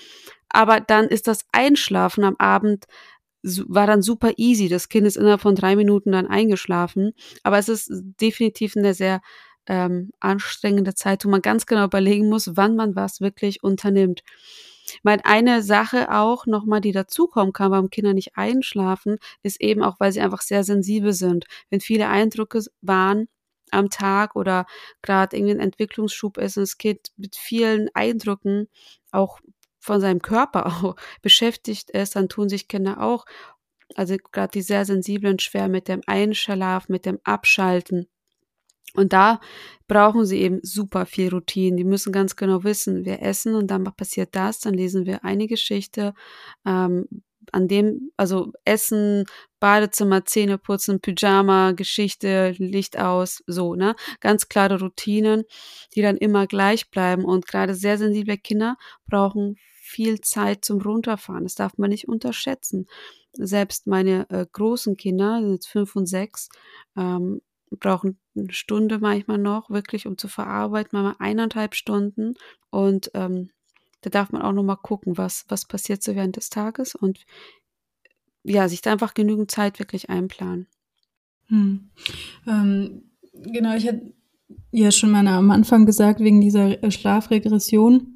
Aber 0.49 0.79
dann 0.79 1.07
ist 1.07 1.27
das 1.27 1.45
Einschlafen 1.51 2.23
am 2.23 2.35
Abend 2.37 2.85
war 3.67 3.87
dann 3.87 4.01
super 4.01 4.33
easy. 4.37 4.69
Das 4.69 4.89
Kind 4.89 5.05
ist 5.05 5.17
innerhalb 5.17 5.41
von 5.41 5.55
drei 5.55 5.75
Minuten 5.75 6.11
dann 6.11 6.27
eingeschlafen. 6.27 7.13
Aber 7.43 7.57
es 7.57 7.69
ist 7.69 7.91
definitiv 7.91 8.75
eine 8.75 8.93
sehr 8.93 9.21
ähm, 9.67 10.11
anstrengende 10.19 10.95
Zeit, 10.95 11.25
wo 11.25 11.29
man 11.29 11.41
ganz 11.41 11.65
genau 11.65 11.85
überlegen 11.85 12.29
muss, 12.29 12.55
wann 12.55 12.75
man 12.75 12.95
was 12.95 13.21
wirklich 13.21 13.63
unternimmt. 13.63 14.23
Ich 14.87 14.99
meine, 15.03 15.25
eine 15.25 15.63
Sache 15.63 16.11
auch 16.11 16.45
nochmal, 16.45 16.81
die 16.81 16.91
dazukommen 16.91 17.53
kann, 17.53 17.71
warum 17.71 17.89
Kinder 17.89 18.13
nicht 18.13 18.37
einschlafen, 18.37 19.17
ist 19.41 19.59
eben 19.61 19.81
auch, 19.83 19.99
weil 19.99 20.11
sie 20.11 20.21
einfach 20.21 20.41
sehr 20.41 20.63
sensibel 20.63 21.13
sind. 21.13 21.45
Wenn 21.69 21.81
viele 21.81 22.07
Eindrücke 22.07 22.61
waren 22.81 23.27
am 23.71 23.89
Tag 23.89 24.35
oder 24.35 24.65
gerade 25.01 25.35
irgendwie 25.35 25.55
ein 25.55 25.59
Entwicklungsschub 25.59 26.37
ist 26.37 26.57
und 26.57 26.61
das 26.61 26.77
Kind 26.77 27.07
mit 27.17 27.35
vielen 27.35 27.89
Eindrücken 27.93 28.67
auch 29.11 29.39
von 29.85 30.01
seinem 30.01 30.21
Körper 30.21 30.65
auch 30.83 30.95
beschäftigt 31.21 31.91
ist, 31.91 32.15
dann 32.15 32.29
tun 32.29 32.49
sich 32.49 32.67
Kinder 32.67 33.01
auch, 33.01 33.25
also 33.95 34.15
gerade 34.31 34.51
die 34.51 34.61
sehr 34.61 34.85
sensiblen, 34.85 35.39
schwer 35.39 35.67
mit 35.69 35.87
dem 35.87 36.01
Einschlafen, 36.07 36.91
mit 36.91 37.05
dem 37.05 37.19
Abschalten. 37.23 38.07
Und 38.95 39.13
da 39.13 39.41
brauchen 39.87 40.25
sie 40.25 40.39
eben 40.41 40.59
super 40.63 41.05
viel 41.05 41.29
Routine. 41.29 41.75
Die 41.75 41.83
müssen 41.83 42.13
ganz 42.13 42.35
genau 42.35 42.63
wissen, 42.63 43.05
wir 43.05 43.21
essen 43.21 43.53
und 43.53 43.67
dann 43.67 43.83
passiert 43.83 44.35
das, 44.35 44.59
dann 44.59 44.73
lesen 44.73 45.05
wir 45.05 45.23
eine 45.23 45.47
Geschichte, 45.47 46.13
ähm, 46.65 47.05
an 47.51 47.67
dem, 47.67 48.11
also 48.17 48.51
Essen, 48.63 49.25
Badezimmer, 49.59 50.25
Zähne 50.25 50.57
putzen, 50.57 50.99
Pyjama, 50.99 51.73
Geschichte, 51.73 52.55
Licht 52.57 52.97
aus, 52.97 53.43
so, 53.47 53.75
ne? 53.75 53.95
Ganz 54.19 54.49
klare 54.49 54.79
Routinen, 54.79 55.43
die 55.93 56.01
dann 56.01 56.17
immer 56.17 56.47
gleich 56.47 56.89
bleiben. 56.89 57.23
Und 57.25 57.47
gerade 57.47 57.75
sehr 57.75 57.97
sensible 57.97 58.37
Kinder 58.37 58.77
brauchen 59.07 59.57
viel 59.95 60.19
Zeit 60.19 60.65
zum 60.65 60.81
Runterfahren. 60.81 61.43
Das 61.43 61.55
darf 61.55 61.77
man 61.77 61.89
nicht 61.89 62.09
unterschätzen. 62.09 62.87
Selbst 63.31 63.87
meine 63.87 64.29
äh, 64.29 64.45
großen 64.51 64.97
Kinder, 64.97 65.39
jetzt 65.39 65.67
fünf 65.67 65.95
und 65.95 66.05
sechs, 66.05 66.49
ähm, 66.97 67.41
brauchen 67.71 68.19
eine 68.35 68.51
Stunde 68.51 68.99
manchmal 68.99 69.37
noch, 69.37 69.69
wirklich, 69.69 70.05
um 70.05 70.17
zu 70.17 70.27
verarbeiten, 70.27 70.89
manchmal 70.91 71.15
eineinhalb 71.19 71.75
Stunden. 71.75 72.33
Und 72.69 73.09
ähm, 73.13 73.51
da 74.01 74.09
darf 74.09 74.33
man 74.33 74.41
auch 74.41 74.51
nochmal 74.51 74.77
gucken, 74.77 75.17
was, 75.17 75.45
was 75.47 75.65
passiert 75.65 76.03
so 76.03 76.13
während 76.13 76.35
des 76.35 76.49
Tages 76.49 76.93
und 76.93 77.25
ja, 78.43 78.67
sich 78.67 78.81
da 78.81 78.91
einfach 78.91 79.13
genügend 79.13 79.49
Zeit 79.49 79.79
wirklich 79.79 80.09
einplanen. 80.09 80.67
Hm. 81.47 81.89
Ähm, 82.45 83.11
genau, 83.33 83.75
ich 83.75 83.87
hatte 83.87 84.13
ja 84.71 84.91
schon 84.91 85.11
mal 85.11 85.25
am 85.25 85.51
Anfang 85.51 85.85
gesagt, 85.85 86.19
wegen 86.19 86.41
dieser 86.41 86.83
äh, 86.83 86.91
Schlafregression. 86.91 88.14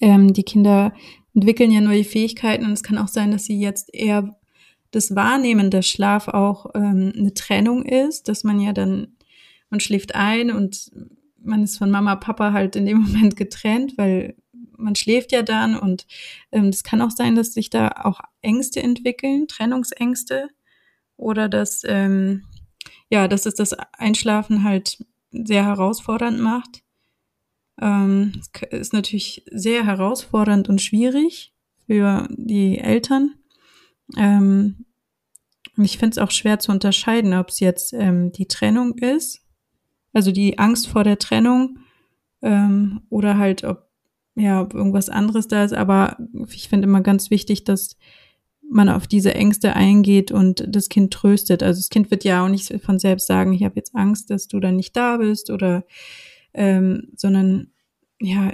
Ähm, 0.00 0.32
die 0.32 0.42
Kinder 0.42 0.92
entwickeln 1.34 1.70
ja 1.70 1.80
neue 1.80 2.04
Fähigkeiten 2.04 2.64
und 2.64 2.72
es 2.72 2.82
kann 2.82 2.98
auch 2.98 3.08
sein, 3.08 3.30
dass 3.30 3.44
sie 3.44 3.58
jetzt 3.58 3.94
eher 3.94 4.36
das 4.90 5.14
Wahrnehmen, 5.14 5.70
dass 5.70 5.86
Schlaf 5.86 6.28
auch 6.28 6.66
ähm, 6.74 7.12
eine 7.16 7.34
Trennung 7.34 7.84
ist, 7.84 8.28
dass 8.28 8.44
man 8.44 8.60
ja 8.60 8.72
dann, 8.72 9.16
man 9.68 9.80
schläft 9.80 10.14
ein 10.14 10.50
und 10.50 10.90
man 11.38 11.62
ist 11.62 11.78
von 11.78 11.90
Mama, 11.90 12.16
Papa 12.16 12.52
halt 12.52 12.76
in 12.76 12.86
dem 12.86 13.02
Moment 13.02 13.36
getrennt, 13.36 13.98
weil 13.98 14.36
man 14.78 14.94
schläft 14.94 15.32
ja 15.32 15.42
dann 15.42 15.76
und 15.76 16.06
ähm, 16.52 16.66
es 16.66 16.82
kann 16.82 17.02
auch 17.02 17.10
sein, 17.10 17.34
dass 17.34 17.54
sich 17.54 17.70
da 17.70 17.88
auch 18.04 18.20
Ängste 18.42 18.82
entwickeln, 18.82 19.48
Trennungsängste 19.48 20.48
oder 21.16 21.48
dass 21.48 21.82
ähm, 21.86 22.44
ja, 23.08 23.28
dass 23.28 23.46
es 23.46 23.54
das 23.54 23.72
Einschlafen 23.72 24.62
halt 24.62 25.04
sehr 25.30 25.64
herausfordernd 25.64 26.40
macht. 26.40 26.82
Ähm, 27.80 28.40
ist 28.70 28.92
natürlich 28.92 29.44
sehr 29.50 29.84
herausfordernd 29.84 30.68
und 30.68 30.80
schwierig 30.80 31.52
für 31.86 32.26
die 32.30 32.78
Eltern. 32.78 33.34
Ähm, 34.16 34.86
ich 35.76 35.98
finde 35.98 36.14
es 36.14 36.18
auch 36.18 36.30
schwer 36.30 36.58
zu 36.58 36.72
unterscheiden, 36.72 37.34
ob 37.34 37.50
es 37.50 37.60
jetzt 37.60 37.92
ähm, 37.92 38.32
die 38.32 38.46
Trennung 38.46 38.96
ist, 38.98 39.42
also 40.12 40.32
die 40.32 40.58
Angst 40.58 40.88
vor 40.88 41.04
der 41.04 41.18
Trennung, 41.18 41.78
ähm, 42.42 43.02
oder 43.10 43.36
halt 43.36 43.64
ob 43.64 43.86
ja, 44.38 44.60
ob 44.60 44.74
irgendwas 44.74 45.08
anderes 45.08 45.48
da 45.48 45.64
ist, 45.64 45.72
aber 45.72 46.18
ich 46.50 46.68
finde 46.68 46.86
immer 46.86 47.00
ganz 47.00 47.30
wichtig, 47.30 47.64
dass 47.64 47.96
man 48.70 48.90
auf 48.90 49.06
diese 49.06 49.34
Ängste 49.34 49.74
eingeht 49.74 50.30
und 50.30 50.62
das 50.68 50.90
Kind 50.90 51.12
tröstet. 51.12 51.62
Also 51.62 51.78
das 51.78 51.88
Kind 51.88 52.10
wird 52.10 52.22
ja 52.22 52.44
auch 52.44 52.48
nicht 52.48 52.70
von 52.82 52.98
selbst 52.98 53.26
sagen, 53.28 53.54
ich 53.54 53.64
habe 53.64 53.76
jetzt 53.76 53.94
Angst, 53.94 54.28
dass 54.28 54.46
du 54.46 54.60
dann 54.60 54.76
nicht 54.76 54.94
da 54.94 55.16
bist 55.16 55.50
oder 55.50 55.84
ähm, 56.56 57.12
sondern 57.16 57.70
ja, 58.20 58.52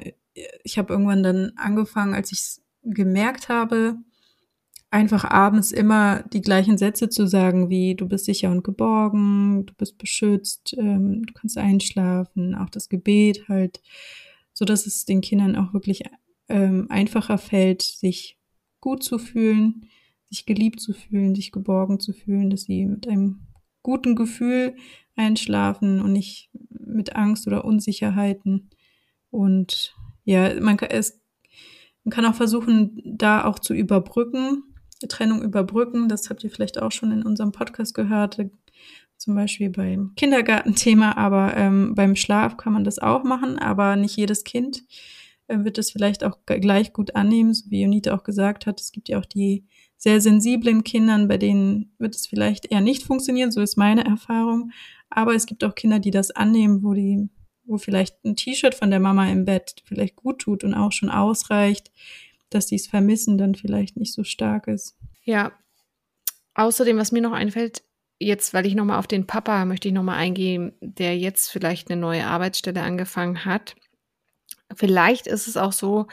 ich 0.62 0.76
habe 0.78 0.92
irgendwann 0.92 1.22
dann 1.22 1.52
angefangen, 1.56 2.14
als 2.14 2.32
ich 2.32 2.40
es 2.40 2.62
gemerkt 2.82 3.48
habe, 3.48 3.96
einfach 4.90 5.24
abends 5.24 5.72
immer 5.72 6.22
die 6.32 6.42
gleichen 6.42 6.76
Sätze 6.76 7.08
zu 7.08 7.26
sagen, 7.26 7.70
wie 7.70 7.94
du 7.94 8.06
bist 8.06 8.26
sicher 8.26 8.50
und 8.50 8.64
geborgen, 8.64 9.64
du 9.64 9.72
bist 9.74 9.96
beschützt, 9.96 10.74
ähm, 10.76 11.24
du 11.24 11.32
kannst 11.32 11.56
einschlafen, 11.56 12.54
auch 12.54 12.68
das 12.68 12.90
Gebet 12.90 13.48
halt 13.48 13.80
so 14.52 14.64
dass 14.64 14.86
es 14.86 15.04
den 15.04 15.20
Kindern 15.20 15.56
auch 15.56 15.72
wirklich 15.72 16.02
ähm, 16.48 16.86
einfacher 16.90 17.38
fällt, 17.38 17.82
sich 17.82 18.38
gut 18.80 19.02
zu 19.02 19.18
fühlen, 19.18 19.88
sich 20.28 20.46
geliebt 20.46 20.80
zu 20.80 20.92
fühlen, 20.92 21.34
sich 21.34 21.52
geborgen 21.52 22.00
zu 22.00 22.12
fühlen, 22.12 22.50
dass 22.50 22.62
sie 22.62 22.86
mit 22.86 23.08
einem 23.08 23.46
guten 23.82 24.14
Gefühl 24.14 24.76
einschlafen 25.16 26.00
und 26.00 26.12
nicht 26.12 26.50
mit 26.68 27.16
Angst 27.16 27.46
oder 27.46 27.64
Unsicherheiten. 27.64 28.70
Und 29.30 29.94
ja, 30.24 30.60
man 30.60 30.76
kann, 30.76 30.90
es, 30.90 31.20
man 32.04 32.12
kann 32.12 32.26
auch 32.26 32.34
versuchen, 32.34 33.00
da 33.04 33.44
auch 33.44 33.58
zu 33.58 33.74
überbrücken, 33.74 34.62
Trennung 35.08 35.42
überbrücken. 35.42 36.08
Das 36.08 36.30
habt 36.30 36.44
ihr 36.44 36.50
vielleicht 36.50 36.80
auch 36.80 36.92
schon 36.92 37.12
in 37.12 37.24
unserem 37.24 37.52
Podcast 37.52 37.94
gehört 37.94 38.38
zum 39.22 39.36
Beispiel 39.36 39.70
beim 39.70 40.12
Kindergartenthema, 40.16 41.16
aber 41.16 41.56
ähm, 41.56 41.94
beim 41.94 42.16
Schlaf 42.16 42.56
kann 42.56 42.72
man 42.72 42.82
das 42.82 42.98
auch 42.98 43.22
machen, 43.22 43.56
aber 43.58 43.94
nicht 43.94 44.16
jedes 44.16 44.42
Kind 44.42 44.82
äh, 45.46 45.62
wird 45.62 45.78
es 45.78 45.92
vielleicht 45.92 46.24
auch 46.24 46.38
gleich 46.44 46.92
gut 46.92 47.14
annehmen, 47.14 47.54
so 47.54 47.70
wie 47.70 47.84
Unita 47.84 48.14
auch 48.14 48.24
gesagt 48.24 48.66
hat. 48.66 48.80
Es 48.80 48.90
gibt 48.90 49.08
ja 49.08 49.20
auch 49.20 49.24
die 49.24 49.64
sehr 49.96 50.20
sensiblen 50.20 50.82
Kindern, 50.82 51.28
bei 51.28 51.38
denen 51.38 51.94
wird 51.98 52.16
es 52.16 52.26
vielleicht 52.26 52.72
eher 52.72 52.80
nicht 52.80 53.04
funktionieren, 53.04 53.52
so 53.52 53.60
ist 53.60 53.76
meine 53.76 54.04
Erfahrung. 54.04 54.72
Aber 55.14 55.34
es 55.34 55.46
gibt 55.46 55.62
auch 55.64 55.74
Kinder, 55.74 55.98
die 55.98 56.10
das 56.10 56.30
annehmen, 56.30 56.82
wo 56.82 56.94
die, 56.94 57.28
wo 57.64 57.78
vielleicht 57.78 58.24
ein 58.24 58.36
T-Shirt 58.36 58.74
von 58.74 58.90
der 58.90 59.00
Mama 59.00 59.30
im 59.30 59.44
Bett 59.44 59.82
vielleicht 59.84 60.16
gut 60.16 60.40
tut 60.40 60.64
und 60.64 60.74
auch 60.74 60.92
schon 60.92 61.10
ausreicht, 61.10 61.90
dass 62.50 62.66
die 62.66 62.76
es 62.76 62.86
vermissen 62.86 63.38
dann 63.38 63.54
vielleicht 63.54 63.96
nicht 63.96 64.12
so 64.12 64.24
stark 64.24 64.68
ist. 64.68 64.96
Ja. 65.24 65.52
Außerdem, 66.54 66.98
was 66.98 67.12
mir 67.12 67.22
noch 67.22 67.32
einfällt, 67.32 67.82
jetzt, 68.18 68.54
weil 68.54 68.66
ich 68.66 68.74
nochmal 68.74 68.98
auf 68.98 69.06
den 69.06 69.26
Papa 69.26 69.64
möchte 69.64 69.88
ich 69.88 69.94
nochmal 69.94 70.18
eingehen, 70.18 70.72
der 70.80 71.16
jetzt 71.16 71.50
vielleicht 71.50 71.90
eine 71.90 72.00
neue 72.00 72.26
Arbeitsstelle 72.26 72.82
angefangen 72.82 73.44
hat. 73.44 73.74
Vielleicht 74.74 75.26
ist 75.26 75.48
es 75.48 75.56
auch 75.56 75.72
so, 75.72 76.06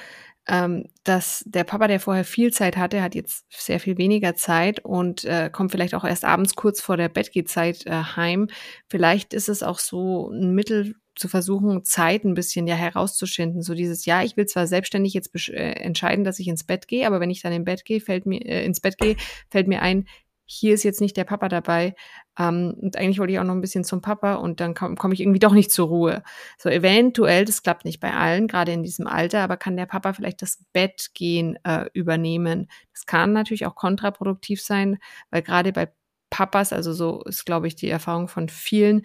ähm, 0.49 0.85
dass 1.03 1.43
der 1.45 1.63
Papa, 1.63 1.87
der 1.87 1.99
vorher 1.99 2.25
viel 2.25 2.51
Zeit 2.51 2.75
hatte, 2.75 3.01
hat 3.01 3.13
jetzt 3.13 3.45
sehr 3.49 3.79
viel 3.79 3.97
weniger 3.97 4.35
Zeit 4.35 4.83
und 4.83 5.23
äh, 5.25 5.49
kommt 5.51 5.71
vielleicht 5.71 5.93
auch 5.93 6.03
erst 6.03 6.25
abends 6.25 6.55
kurz 6.55 6.81
vor 6.81 6.97
der 6.97 7.09
Bettgehzeit 7.09 7.85
äh, 7.85 7.91
heim. 7.91 8.47
Vielleicht 8.87 9.33
ist 9.33 9.47
es 9.47 9.61
auch 9.61 9.77
so 9.77 10.29
ein 10.31 10.55
Mittel 10.55 10.95
zu 11.15 11.27
versuchen, 11.27 11.83
Zeit 11.83 12.23
ein 12.23 12.33
bisschen 12.33 12.65
ja 12.65 12.75
herauszuschinden. 12.75 13.61
So 13.61 13.75
dieses, 13.75 14.05
ja, 14.05 14.23
ich 14.23 14.37
will 14.37 14.47
zwar 14.47 14.65
selbstständig 14.65 15.13
jetzt 15.13 15.35
äh, 15.49 15.73
entscheiden, 15.73 16.23
dass 16.23 16.39
ich 16.39 16.47
ins 16.47 16.63
Bett 16.63 16.87
gehe, 16.87 17.05
aber 17.05 17.19
wenn 17.19 17.29
ich 17.29 17.41
dann 17.41 17.53
im 17.53 17.65
Bett 17.65 17.85
gehe, 17.85 17.99
fällt 18.01 18.25
mir 18.25 18.43
äh, 18.43 18.65
ins 18.65 18.79
Bett 18.79 18.97
gehe, 18.97 19.17
fällt 19.49 19.67
mir 19.67 19.81
ein, 19.81 20.07
hier 20.51 20.73
ist 20.73 20.83
jetzt 20.83 20.99
nicht 20.99 21.15
der 21.15 21.25
Papa 21.25 21.47
dabei. 21.47 21.93
Ähm, 22.37 22.73
und 22.81 22.97
eigentlich 22.97 23.19
wollte 23.19 23.33
ich 23.33 23.39
auch 23.39 23.43
noch 23.43 23.53
ein 23.53 23.61
bisschen 23.61 23.83
zum 23.83 24.01
Papa 24.01 24.35
und 24.35 24.59
dann 24.59 24.73
komme 24.73 24.95
komm 24.95 25.11
ich 25.11 25.21
irgendwie 25.21 25.39
doch 25.39 25.53
nicht 25.53 25.71
zur 25.71 25.87
Ruhe. 25.89 26.23
So 26.57 26.69
eventuell, 26.69 27.45
das 27.45 27.61
klappt 27.61 27.85
nicht 27.85 27.99
bei 27.99 28.13
allen, 28.13 28.47
gerade 28.47 28.71
in 28.71 28.81
diesem 28.81 29.05
Alter, 29.05 29.41
aber 29.41 29.57
kann 29.57 29.77
der 29.77 29.85
Papa 29.85 30.13
vielleicht 30.13 30.41
das 30.41 30.63
Bett 30.73 31.11
gehen 31.13 31.59
äh, 31.63 31.85
übernehmen. 31.93 32.67
Das 32.93 33.05
kann 33.05 33.31
natürlich 33.31 33.67
auch 33.67 33.75
kontraproduktiv 33.75 34.61
sein, 34.61 34.97
weil 35.29 35.43
gerade 35.43 35.71
bei 35.71 35.91
Papas, 36.31 36.73
also 36.73 36.93
so 36.93 37.23
ist, 37.25 37.45
glaube 37.45 37.67
ich, 37.67 37.75
die 37.75 37.89
Erfahrung 37.89 38.27
von 38.27 38.49
vielen, 38.49 39.03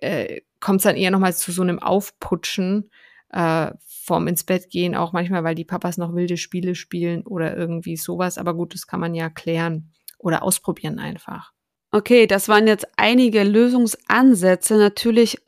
äh, 0.00 0.40
kommt 0.60 0.78
es 0.78 0.84
dann 0.84 0.96
eher 0.96 1.10
nochmal 1.10 1.34
zu 1.34 1.52
so 1.52 1.60
einem 1.60 1.78
Aufputschen 1.78 2.90
äh, 3.32 3.72
vorm 3.86 4.28
ins 4.28 4.44
Bett 4.44 4.70
gehen, 4.70 4.94
auch 4.94 5.12
manchmal, 5.12 5.44
weil 5.44 5.54
die 5.54 5.64
Papas 5.66 5.98
noch 5.98 6.14
wilde 6.14 6.38
Spiele 6.38 6.74
spielen 6.74 7.26
oder 7.26 7.54
irgendwie 7.54 7.96
sowas. 7.96 8.38
Aber 8.38 8.54
gut, 8.54 8.72
das 8.74 8.86
kann 8.86 9.00
man 9.00 9.14
ja 9.14 9.28
klären 9.28 9.92
oder 10.22 10.42
ausprobieren 10.42 10.98
einfach. 10.98 11.52
Okay, 11.92 12.28
das 12.28 12.48
waren 12.48 12.68
jetzt 12.68 12.86
einige 12.96 13.42
Lösungsansätze. 13.42 14.76
Natürlich 14.76 15.38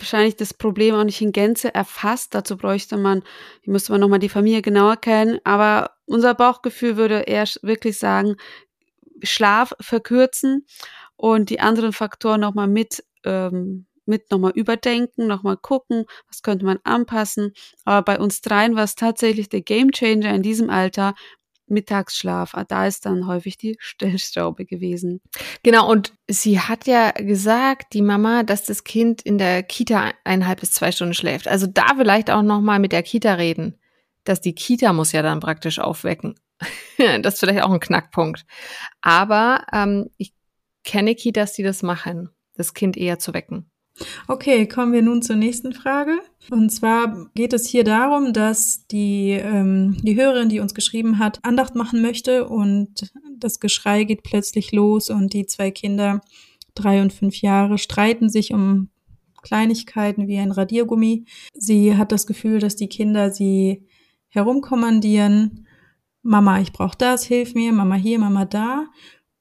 wahrscheinlich 0.00 0.36
das 0.36 0.54
Problem 0.54 0.94
auch 0.94 1.04
nicht 1.04 1.20
in 1.20 1.32
Gänze 1.32 1.74
erfasst. 1.74 2.34
Dazu 2.34 2.56
bräuchte 2.56 2.96
man, 2.96 3.22
müsste 3.66 3.92
man 3.92 4.00
nochmal 4.00 4.18
die 4.18 4.30
Familie 4.30 4.62
genauer 4.62 4.96
kennen. 4.96 5.40
Aber 5.44 5.90
unser 6.06 6.34
Bauchgefühl 6.34 6.96
würde 6.96 7.20
eher 7.20 7.44
wirklich 7.60 7.98
sagen, 7.98 8.36
Schlaf 9.22 9.74
verkürzen 9.78 10.64
und 11.16 11.50
die 11.50 11.60
anderen 11.60 11.92
Faktoren 11.92 12.40
nochmal 12.40 12.66
mit, 12.66 13.04
ähm, 13.24 13.84
mit 14.06 14.30
nochmal 14.30 14.52
überdenken, 14.54 15.26
nochmal 15.26 15.58
gucken, 15.58 16.06
was 16.28 16.42
könnte 16.42 16.64
man 16.64 16.78
anpassen. 16.82 17.52
Aber 17.84 18.02
bei 18.02 18.18
uns 18.18 18.40
dreien 18.40 18.74
war 18.74 18.84
es 18.84 18.94
tatsächlich 18.94 19.50
der 19.50 19.60
Gamechanger 19.60 20.34
in 20.34 20.42
diesem 20.42 20.70
Alter, 20.70 21.14
Mittagsschlaf. 21.70 22.54
Ah, 22.54 22.64
da 22.64 22.86
ist 22.86 23.06
dann 23.06 23.26
häufig 23.26 23.56
die 23.56 23.76
Stellschraube 23.78 24.64
gewesen. 24.66 25.20
Genau, 25.62 25.90
und 25.90 26.12
sie 26.28 26.60
hat 26.60 26.86
ja 26.86 27.10
gesagt, 27.12 27.94
die 27.94 28.02
Mama, 28.02 28.42
dass 28.42 28.64
das 28.64 28.84
Kind 28.84 29.22
in 29.22 29.38
der 29.38 29.62
Kita 29.62 30.12
eineinhalb 30.24 30.60
bis 30.60 30.72
zwei 30.72 30.92
Stunden 30.92 31.14
schläft. 31.14 31.48
Also 31.48 31.66
da 31.66 31.94
vielleicht 31.96 32.30
auch 32.30 32.42
nochmal 32.42 32.78
mit 32.78 32.92
der 32.92 33.02
Kita 33.02 33.34
reden. 33.34 33.78
Dass 34.24 34.40
die 34.40 34.54
Kita 34.54 34.92
muss 34.92 35.12
ja 35.12 35.22
dann 35.22 35.40
praktisch 35.40 35.78
aufwecken. 35.78 36.34
das 37.22 37.34
ist 37.34 37.40
vielleicht 37.40 37.62
auch 37.62 37.72
ein 37.72 37.80
Knackpunkt. 37.80 38.44
Aber 39.00 39.64
ähm, 39.72 40.10
ich 40.18 40.34
kenne 40.84 41.14
Kitas, 41.14 41.52
die 41.52 41.62
das 41.62 41.82
machen, 41.82 42.30
das 42.54 42.74
Kind 42.74 42.96
eher 42.96 43.18
zu 43.18 43.34
wecken. 43.34 43.70
Okay, 44.28 44.66
kommen 44.66 44.92
wir 44.92 45.02
nun 45.02 45.22
zur 45.22 45.36
nächsten 45.36 45.72
Frage. 45.72 46.18
Und 46.50 46.70
zwar 46.70 47.30
geht 47.34 47.52
es 47.52 47.66
hier 47.66 47.84
darum, 47.84 48.32
dass 48.32 48.86
die, 48.86 49.30
ähm, 49.32 49.96
die 50.02 50.16
Hörerin, 50.16 50.48
die 50.48 50.60
uns 50.60 50.74
geschrieben 50.74 51.18
hat, 51.18 51.38
Andacht 51.42 51.74
machen 51.74 52.02
möchte 52.02 52.48
und 52.48 53.10
das 53.36 53.60
Geschrei 53.60 54.04
geht 54.04 54.22
plötzlich 54.22 54.72
los 54.72 55.10
und 55.10 55.32
die 55.32 55.46
zwei 55.46 55.70
Kinder, 55.70 56.20
drei 56.74 57.02
und 57.02 57.12
fünf 57.12 57.40
Jahre, 57.40 57.78
streiten 57.78 58.28
sich 58.28 58.52
um 58.52 58.88
Kleinigkeiten 59.42 60.28
wie 60.28 60.38
ein 60.38 60.52
Radiergummi. 60.52 61.24
Sie 61.54 61.96
hat 61.96 62.12
das 62.12 62.26
Gefühl, 62.26 62.58
dass 62.58 62.76
die 62.76 62.88
Kinder 62.88 63.30
sie 63.30 63.86
herumkommandieren 64.28 65.66
Mama, 66.22 66.60
ich 66.60 66.72
brauche 66.72 66.98
das, 66.98 67.24
hilf 67.24 67.54
mir, 67.54 67.72
Mama 67.72 67.94
hier, 67.94 68.18
Mama 68.18 68.44
da. 68.44 68.86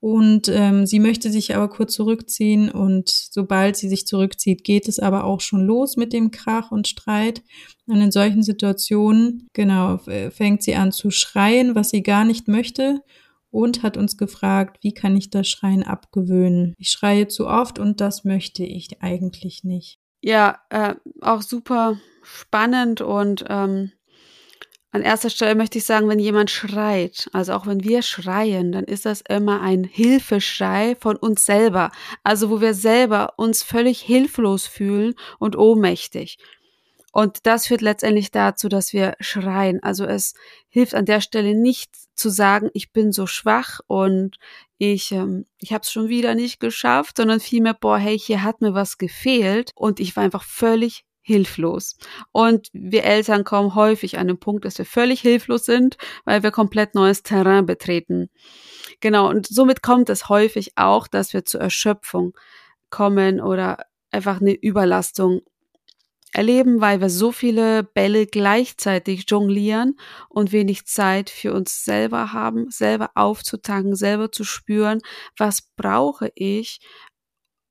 Und 0.01 0.47
ähm, 0.47 0.85
sie 0.85 0.99
möchte 0.99 1.29
sich 1.29 1.55
aber 1.55 1.67
kurz 1.67 1.93
zurückziehen 1.93 2.71
und 2.71 3.09
sobald 3.09 3.75
sie 3.75 3.89
sich 3.89 4.07
zurückzieht, 4.07 4.63
geht 4.63 4.87
es 4.87 4.97
aber 4.97 5.25
auch 5.25 5.41
schon 5.41 5.65
los 5.65 5.97
mit 5.97 6.13
dem 6.13 6.31
Krach 6.31 6.71
und 6.71 6.87
Streit. 6.87 7.43
Und 7.85 7.99
in 7.99 8.11
solchen 8.11 8.41
Situationen, 8.41 9.49
genau, 9.51 9.97
fängt 10.31 10.63
sie 10.63 10.75
an 10.75 10.93
zu 10.93 11.11
schreien, 11.11 11.75
was 11.75 11.89
sie 11.89 12.01
gar 12.01 12.23
nicht 12.23 12.47
möchte 12.47 13.01
und 13.51 13.83
hat 13.83 13.97
uns 13.97 14.17
gefragt, 14.17 14.77
wie 14.83 14.93
kann 14.93 15.17
ich 15.17 15.29
das 15.29 15.47
Schreien 15.47 15.83
abgewöhnen? 15.83 16.75
Ich 16.77 16.89
schreie 16.89 17.27
zu 17.27 17.47
oft 17.47 17.79
und 17.79 17.99
das 17.99 18.23
möchte 18.23 18.63
ich 18.63 19.01
eigentlich 19.01 19.63
nicht. 19.63 19.99
Ja, 20.21 20.59
äh, 20.69 20.95
auch 21.21 21.41
super 21.41 21.97
spannend 22.23 23.01
und 23.01 23.45
ähm, 23.47 23.91
an 24.91 25.03
erster 25.03 25.29
Stelle 25.29 25.53
möchte 25.55 25.77
ich 25.77 25.85
sagen, 25.85 26.07
wenn 26.09 26.19
jemand 26.19 26.49
schreit, 26.49 27.29
also 27.31 27.53
auch 27.53 27.67
wenn 27.67 27.83
wir 27.83 28.01
schreien, 28.01 28.71
dann 28.71 28.85
ist 28.85 29.05
das 29.05 29.21
immer 29.21 29.61
ein 29.61 29.83
Hilfeschrei 29.83 30.95
von 30.99 31.15
uns 31.15 31.45
selber. 31.45 31.91
Also 32.23 32.49
wo 32.49 32.59
wir 32.59 32.73
selber 32.73 33.33
uns 33.37 33.61
völlig 33.61 34.01
hilflos 34.01 34.65
fühlen 34.65 35.13
und 35.37 35.55
ohnmächtig. 35.55 36.37
Und 37.11 37.45
das 37.45 37.67
führt 37.67 37.81
letztendlich 37.81 38.31
dazu, 38.31 38.69
dass 38.69 38.93
wir 38.93 39.15
schreien. 39.19 39.81
Also 39.81 40.05
es 40.05 40.33
hilft 40.69 40.95
an 40.95 41.05
der 41.05 41.21
Stelle 41.21 41.55
nicht 41.55 41.91
zu 42.15 42.29
sagen, 42.29 42.69
ich 42.73 42.91
bin 42.91 43.11
so 43.11 43.27
schwach 43.27 43.79
und 43.87 44.37
ich, 44.77 45.11
ähm, 45.11 45.45
ich 45.59 45.73
habe 45.73 45.81
es 45.83 45.91
schon 45.91 46.07
wieder 46.07 46.35
nicht 46.35 46.59
geschafft, 46.59 47.17
sondern 47.17 47.39
vielmehr, 47.39 47.73
boah, 47.73 47.97
hey, 47.97 48.17
hier 48.17 48.43
hat 48.43 48.61
mir 48.61 48.73
was 48.73 48.97
gefehlt 48.97 49.71
und 49.75 49.99
ich 49.99 50.15
war 50.15 50.23
einfach 50.23 50.43
völlig 50.43 51.03
hilflos. 51.29 51.95
Und 52.31 52.69
wir 52.73 53.03
Eltern 53.03 53.43
kommen 53.43 53.75
häufig 53.75 54.17
an 54.17 54.27
den 54.27 54.39
Punkt, 54.39 54.65
dass 54.65 54.79
wir 54.79 54.85
völlig 54.85 55.21
hilflos 55.21 55.63
sind, 55.63 55.97
weil 56.25 56.41
wir 56.41 56.49
komplett 56.49 56.95
neues 56.95 57.21
Terrain 57.21 57.67
betreten. 57.67 58.31
Genau, 58.99 59.29
und 59.29 59.45
somit 59.45 59.83
kommt 59.83 60.09
es 60.09 60.27
häufig 60.27 60.71
auch, 60.75 61.07
dass 61.07 61.33
wir 61.33 61.45
zur 61.45 61.61
Erschöpfung 61.61 62.35
kommen 62.89 63.39
oder 63.39 63.77
einfach 64.09 64.41
eine 64.41 64.53
Überlastung 64.53 65.41
erleben, 66.33 66.81
weil 66.81 66.99
wir 66.99 67.09
so 67.09 67.31
viele 67.31 67.83
Bälle 67.83 68.25
gleichzeitig 68.25 69.25
jonglieren 69.27 69.99
und 70.29 70.51
wenig 70.51 70.87
Zeit 70.87 71.29
für 71.29 71.53
uns 71.53 71.85
selber 71.85 72.33
haben, 72.33 72.71
selber 72.71 73.11
aufzutanken, 73.13 73.95
selber 73.95 74.31
zu 74.31 74.43
spüren, 74.43 74.99
was 75.37 75.61
brauche 75.75 76.31
ich, 76.33 76.79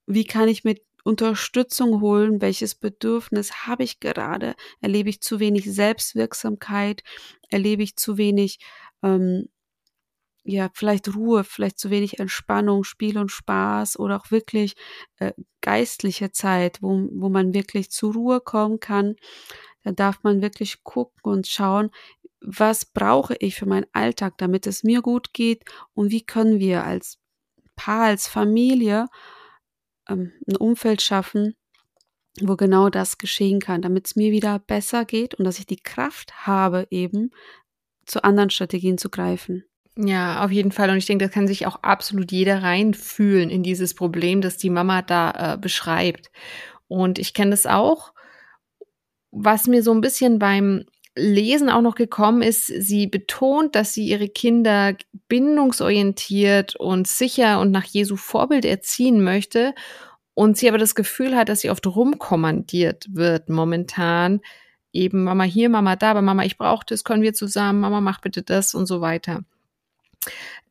wie 0.06 0.24
kann 0.24 0.48
ich 0.48 0.62
mit 0.62 0.87
Unterstützung 1.08 2.02
holen, 2.02 2.42
welches 2.42 2.74
Bedürfnis 2.74 3.66
habe 3.66 3.82
ich 3.82 3.98
gerade, 3.98 4.54
erlebe 4.82 5.08
ich 5.08 5.22
zu 5.22 5.40
wenig 5.40 5.64
Selbstwirksamkeit, 5.64 7.02
erlebe 7.48 7.82
ich 7.82 7.96
zu 7.96 8.18
wenig, 8.18 8.58
ähm, 9.02 9.48
ja, 10.44 10.68
vielleicht 10.74 11.14
Ruhe, 11.14 11.44
vielleicht 11.44 11.78
zu 11.78 11.88
wenig 11.88 12.18
Entspannung, 12.18 12.84
Spiel 12.84 13.16
und 13.16 13.30
Spaß 13.30 13.98
oder 13.98 14.16
auch 14.16 14.30
wirklich 14.30 14.76
äh, 15.18 15.32
geistliche 15.62 16.30
Zeit, 16.30 16.82
wo, 16.82 17.08
wo 17.12 17.30
man 17.30 17.54
wirklich 17.54 17.90
zur 17.90 18.12
Ruhe 18.12 18.40
kommen 18.42 18.78
kann. 18.78 19.16
Da 19.84 19.92
darf 19.92 20.22
man 20.24 20.42
wirklich 20.42 20.84
gucken 20.84 21.32
und 21.32 21.46
schauen, 21.46 21.90
was 22.42 22.84
brauche 22.84 23.34
ich 23.40 23.54
für 23.56 23.66
meinen 23.66 23.86
Alltag, 23.94 24.36
damit 24.36 24.66
es 24.66 24.84
mir 24.84 25.00
gut 25.00 25.32
geht? 25.32 25.64
Und 25.94 26.10
wie 26.10 26.24
können 26.24 26.58
wir 26.58 26.84
als 26.84 27.18
Paar, 27.76 28.08
als 28.08 28.28
Familie 28.28 29.06
ähm, 30.08 30.32
ein 30.46 30.56
Umfeld 30.56 31.02
schaffen, 31.02 31.54
wo 32.40 32.56
genau 32.56 32.88
das 32.88 33.18
geschehen 33.18 33.60
kann, 33.60 33.82
damit 33.82 34.06
es 34.06 34.16
mir 34.16 34.32
wieder 34.32 34.58
besser 34.58 35.04
geht 35.04 35.34
und 35.34 35.44
dass 35.44 35.58
ich 35.58 35.66
die 35.66 35.80
Kraft 35.80 36.46
habe, 36.46 36.86
eben 36.90 37.30
zu 38.06 38.24
anderen 38.24 38.50
Strategien 38.50 38.98
zu 38.98 39.10
greifen. 39.10 39.64
Ja, 39.96 40.44
auf 40.44 40.52
jeden 40.52 40.70
Fall. 40.70 40.90
Und 40.90 40.98
ich 40.98 41.06
denke, 41.06 41.24
da 41.24 41.30
kann 41.30 41.48
sich 41.48 41.66
auch 41.66 41.82
absolut 41.82 42.30
jeder 42.30 42.62
reinfühlen 42.62 43.50
in 43.50 43.64
dieses 43.64 43.94
Problem, 43.94 44.40
das 44.40 44.56
die 44.56 44.70
Mama 44.70 45.02
da 45.02 45.54
äh, 45.54 45.58
beschreibt. 45.58 46.30
Und 46.86 47.18
ich 47.18 47.34
kenne 47.34 47.50
das 47.50 47.66
auch. 47.66 48.12
Was 49.32 49.66
mir 49.66 49.82
so 49.82 49.92
ein 49.92 50.00
bisschen 50.00 50.38
beim 50.38 50.84
Lesen 51.18 51.68
auch 51.68 51.82
noch 51.82 51.94
gekommen 51.94 52.42
ist, 52.42 52.66
sie 52.66 53.06
betont, 53.06 53.74
dass 53.74 53.92
sie 53.92 54.06
ihre 54.06 54.28
Kinder 54.28 54.94
bindungsorientiert 55.28 56.76
und 56.76 57.06
sicher 57.06 57.60
und 57.60 57.70
nach 57.70 57.84
Jesu 57.84 58.16
Vorbild 58.16 58.64
erziehen 58.64 59.22
möchte 59.22 59.74
und 60.34 60.56
sie 60.56 60.68
aber 60.68 60.78
das 60.78 60.94
Gefühl 60.94 61.36
hat, 61.36 61.48
dass 61.48 61.60
sie 61.60 61.70
oft 61.70 61.86
rumkommandiert 61.86 63.06
wird 63.10 63.48
momentan. 63.48 64.40
Eben 64.92 65.24
Mama 65.24 65.44
hier, 65.44 65.68
Mama 65.68 65.96
da, 65.96 66.12
aber 66.12 66.22
Mama, 66.22 66.44
ich 66.44 66.56
brauche 66.56 66.86
das, 66.86 67.04
können 67.04 67.22
wir 67.22 67.34
zusammen, 67.34 67.80
Mama, 67.80 68.00
mach 68.00 68.20
bitte 68.20 68.42
das 68.42 68.74
und 68.74 68.86
so 68.86 69.00
weiter. 69.00 69.42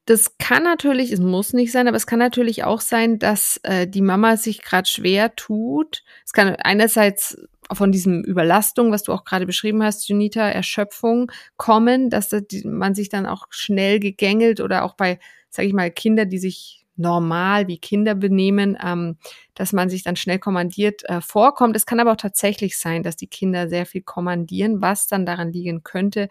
Das 0.05 0.37
kann 0.37 0.63
natürlich, 0.63 1.11
es 1.11 1.19
muss 1.19 1.51
nicht 1.51 1.73
sein, 1.73 1.89
aber 1.89 1.97
es 1.97 2.07
kann 2.07 2.17
natürlich 2.17 2.63
auch 2.63 2.79
sein, 2.79 3.19
dass 3.19 3.59
äh, 3.63 3.85
die 3.85 4.01
Mama 4.01 4.37
sich 4.37 4.61
gerade 4.61 4.87
schwer 4.87 5.35
tut. 5.35 6.05
Es 6.25 6.31
kann 6.31 6.55
einerseits 6.55 7.37
von 7.73 7.91
diesem 7.91 8.23
Überlastung, 8.23 8.91
was 8.91 9.03
du 9.03 9.13
auch 9.13 9.23
gerade 9.23 9.45
beschrieben 9.45 9.83
hast, 9.83 10.07
Junita, 10.07 10.47
Erschöpfung 10.47 11.31
kommen, 11.57 12.09
dass 12.09 12.29
man 12.63 12.95
sich 12.95 13.09
dann 13.09 13.25
auch 13.25 13.47
schnell 13.49 13.99
gegängelt 13.99 14.61
oder 14.61 14.83
auch 14.83 14.95
bei, 14.95 15.19
sag 15.49 15.65
ich 15.65 15.73
mal, 15.73 15.91
Kinder, 15.91 16.25
die 16.25 16.39
sich 16.39 16.85
normal 16.97 17.67
wie 17.67 17.77
Kinder 17.77 18.15
benehmen, 18.15 18.77
ähm, 18.83 19.17
dass 19.53 19.71
man 19.71 19.89
sich 19.89 20.03
dann 20.03 20.15
schnell 20.15 20.39
kommandiert 20.39 21.07
äh, 21.07 21.21
vorkommt. 21.21 21.75
Es 21.75 21.85
kann 21.85 21.99
aber 21.99 22.13
auch 22.13 22.17
tatsächlich 22.17 22.77
sein, 22.77 23.03
dass 23.03 23.15
die 23.15 23.27
Kinder 23.27 23.69
sehr 23.69 23.85
viel 23.85 24.01
kommandieren, 24.01 24.81
was 24.81 25.07
dann 25.07 25.25
daran 25.25 25.53
liegen 25.53 25.83
könnte, 25.83 26.27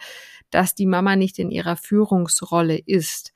dass 0.51 0.75
die 0.75 0.87
Mama 0.87 1.17
nicht 1.17 1.39
in 1.39 1.51
ihrer 1.51 1.77
Führungsrolle 1.77 2.79
ist 2.85 3.33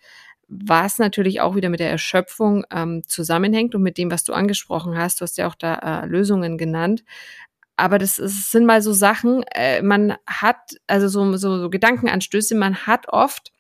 was 0.53 0.99
natürlich 0.99 1.41
auch 1.41 1.55
wieder 1.55 1.69
mit 1.69 1.79
der 1.79 1.91
Erschöpfung 1.91 2.65
ähm, 2.73 3.05
zusammenhängt 3.07 3.77
und 3.77 3.83
mit 3.83 3.97
dem, 3.99 4.11
was 4.11 4.25
du 4.25 4.33
angesprochen 4.33 4.99
hast. 4.99 5.21
Du 5.21 5.23
hast 5.23 5.39
ja 5.39 5.47
auch 5.47 5.55
da 5.55 6.03
äh, 6.03 6.07
Lösungen 6.07 6.59
genannt. 6.59 7.05
Aber 7.81 7.99
das, 7.99 8.19
ist, 8.19 8.51
sind 8.51 8.67
mal 8.67 8.83
so 8.83 8.93
Sachen, 8.93 9.43
äh, 9.55 9.83
man 9.83 10.15
hat, 10.27 10.59
also 10.87 11.09
so, 11.09 11.37
so, 11.37 11.59
so 11.59 11.71
Gedankenanstöße, 11.71 12.55
man 12.55 12.87
hat 12.87 13.09
oft, 13.09 13.53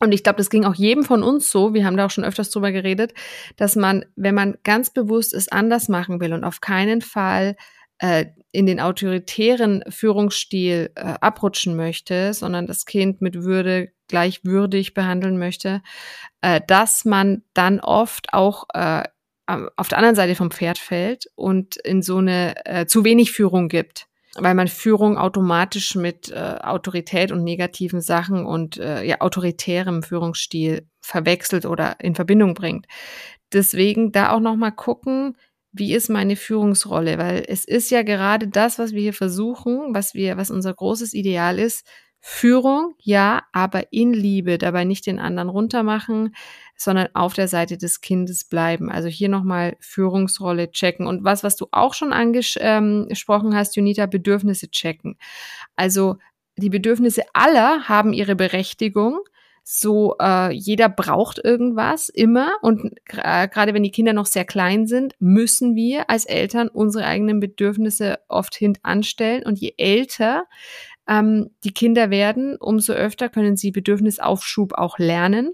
und 0.00 0.12
ich 0.12 0.22
glaube, 0.22 0.36
das 0.36 0.50
ging 0.50 0.64
auch 0.64 0.74
jedem 0.74 1.04
von 1.04 1.22
uns 1.22 1.50
so, 1.50 1.72
wir 1.72 1.86
haben 1.86 1.96
da 1.96 2.06
auch 2.06 2.10
schon 2.10 2.24
öfters 2.24 2.50
drüber 2.50 2.72
geredet, 2.72 3.14
dass 3.56 3.76
man, 3.76 4.04
wenn 4.16 4.34
man 4.34 4.56
ganz 4.64 4.90
bewusst 4.90 5.32
es 5.32 5.48
anders 5.48 5.88
machen 5.88 6.20
will 6.20 6.32
und 6.32 6.44
auf 6.44 6.60
keinen 6.60 7.00
Fall 7.00 7.56
äh, 7.98 8.26
in 8.52 8.66
den 8.66 8.80
autoritären 8.80 9.82
Führungsstil 9.88 10.90
äh, 10.94 11.14
abrutschen 11.20 11.76
möchte, 11.76 12.34
sondern 12.34 12.66
das 12.66 12.86
Kind 12.86 13.22
mit 13.22 13.42
Würde 13.42 13.92
gleichwürdig 14.08 14.94
behandeln 14.94 15.38
möchte, 15.38 15.80
äh, 16.40 16.60
dass 16.66 17.04
man 17.04 17.42
dann 17.54 17.80
oft 17.80 18.32
auch 18.32 18.64
äh, 18.74 19.04
auf 19.46 19.88
der 19.88 19.98
anderen 19.98 20.16
Seite 20.16 20.34
vom 20.34 20.50
Pferd 20.50 20.78
fällt 20.78 21.26
und 21.34 21.76
in 21.76 22.02
so 22.02 22.18
eine 22.18 22.54
äh, 22.64 22.86
zu 22.86 23.04
wenig 23.04 23.32
Führung 23.32 23.68
gibt, 23.68 24.06
weil 24.36 24.54
man 24.54 24.68
Führung 24.68 25.18
automatisch 25.18 25.94
mit 25.94 26.30
äh, 26.30 26.56
Autorität 26.62 27.30
und 27.30 27.44
negativen 27.44 28.00
Sachen 28.00 28.46
und 28.46 28.78
äh, 28.78 29.04
ja 29.04 29.20
autoritärem 29.20 30.02
Führungsstil 30.02 30.88
verwechselt 31.00 31.66
oder 31.66 31.96
in 32.00 32.14
Verbindung 32.14 32.54
bringt. 32.54 32.86
Deswegen 33.52 34.12
da 34.12 34.32
auch 34.32 34.40
noch 34.40 34.56
mal 34.56 34.72
gucken, 34.72 35.36
wie 35.72 35.92
ist 35.92 36.08
meine 36.08 36.36
Führungsrolle, 36.36 37.18
weil 37.18 37.44
es 37.48 37.64
ist 37.64 37.90
ja 37.90 38.02
gerade 38.02 38.48
das, 38.48 38.78
was 38.78 38.92
wir 38.92 39.02
hier 39.02 39.12
versuchen, 39.12 39.92
was 39.92 40.14
wir, 40.14 40.36
was 40.36 40.50
unser 40.50 40.72
großes 40.72 41.14
Ideal 41.14 41.58
ist, 41.58 41.84
Führung, 42.26 42.94
ja, 43.00 43.42
aber 43.52 43.92
in 43.92 44.14
Liebe, 44.14 44.56
dabei 44.56 44.84
nicht 44.84 45.06
den 45.06 45.18
anderen 45.18 45.50
runtermachen, 45.50 46.34
sondern 46.76 47.08
auf 47.14 47.34
der 47.34 47.48
Seite 47.48 47.78
des 47.78 48.00
Kindes 48.00 48.44
bleiben. 48.44 48.90
Also 48.90 49.08
hier 49.08 49.28
nochmal 49.28 49.76
Führungsrolle 49.80 50.70
checken. 50.70 51.06
Und 51.06 51.24
was, 51.24 51.44
was 51.44 51.56
du 51.56 51.68
auch 51.72 51.94
schon 51.94 52.12
angesprochen 52.12 53.52
ähm, 53.52 53.54
hast, 53.54 53.76
Junita, 53.76 54.06
Bedürfnisse 54.06 54.70
checken. 54.70 55.16
Also 55.76 56.16
die 56.56 56.70
Bedürfnisse 56.70 57.22
aller 57.32 57.88
haben 57.88 58.12
ihre 58.12 58.36
Berechtigung. 58.36 59.20
So, 59.66 60.16
äh, 60.20 60.52
jeder 60.52 60.90
braucht 60.90 61.42
irgendwas 61.42 62.10
immer. 62.10 62.52
Und 62.60 62.98
äh, 63.06 63.48
gerade 63.48 63.72
wenn 63.72 63.82
die 63.82 63.90
Kinder 63.90 64.12
noch 64.12 64.26
sehr 64.26 64.44
klein 64.44 64.86
sind, 64.86 65.14
müssen 65.20 65.74
wir 65.74 66.10
als 66.10 66.26
Eltern 66.26 66.68
unsere 66.68 67.06
eigenen 67.06 67.40
Bedürfnisse 67.40 68.18
oft 68.28 68.54
hintanstellen. 68.54 69.42
Und 69.44 69.58
je 69.58 69.72
älter 69.78 70.44
ähm, 71.08 71.50
die 71.64 71.72
Kinder 71.72 72.10
werden, 72.10 72.56
umso 72.56 72.92
öfter 72.92 73.28
können 73.28 73.56
sie 73.56 73.70
Bedürfnisaufschub 73.70 74.74
auch 74.74 74.98
lernen. 74.98 75.52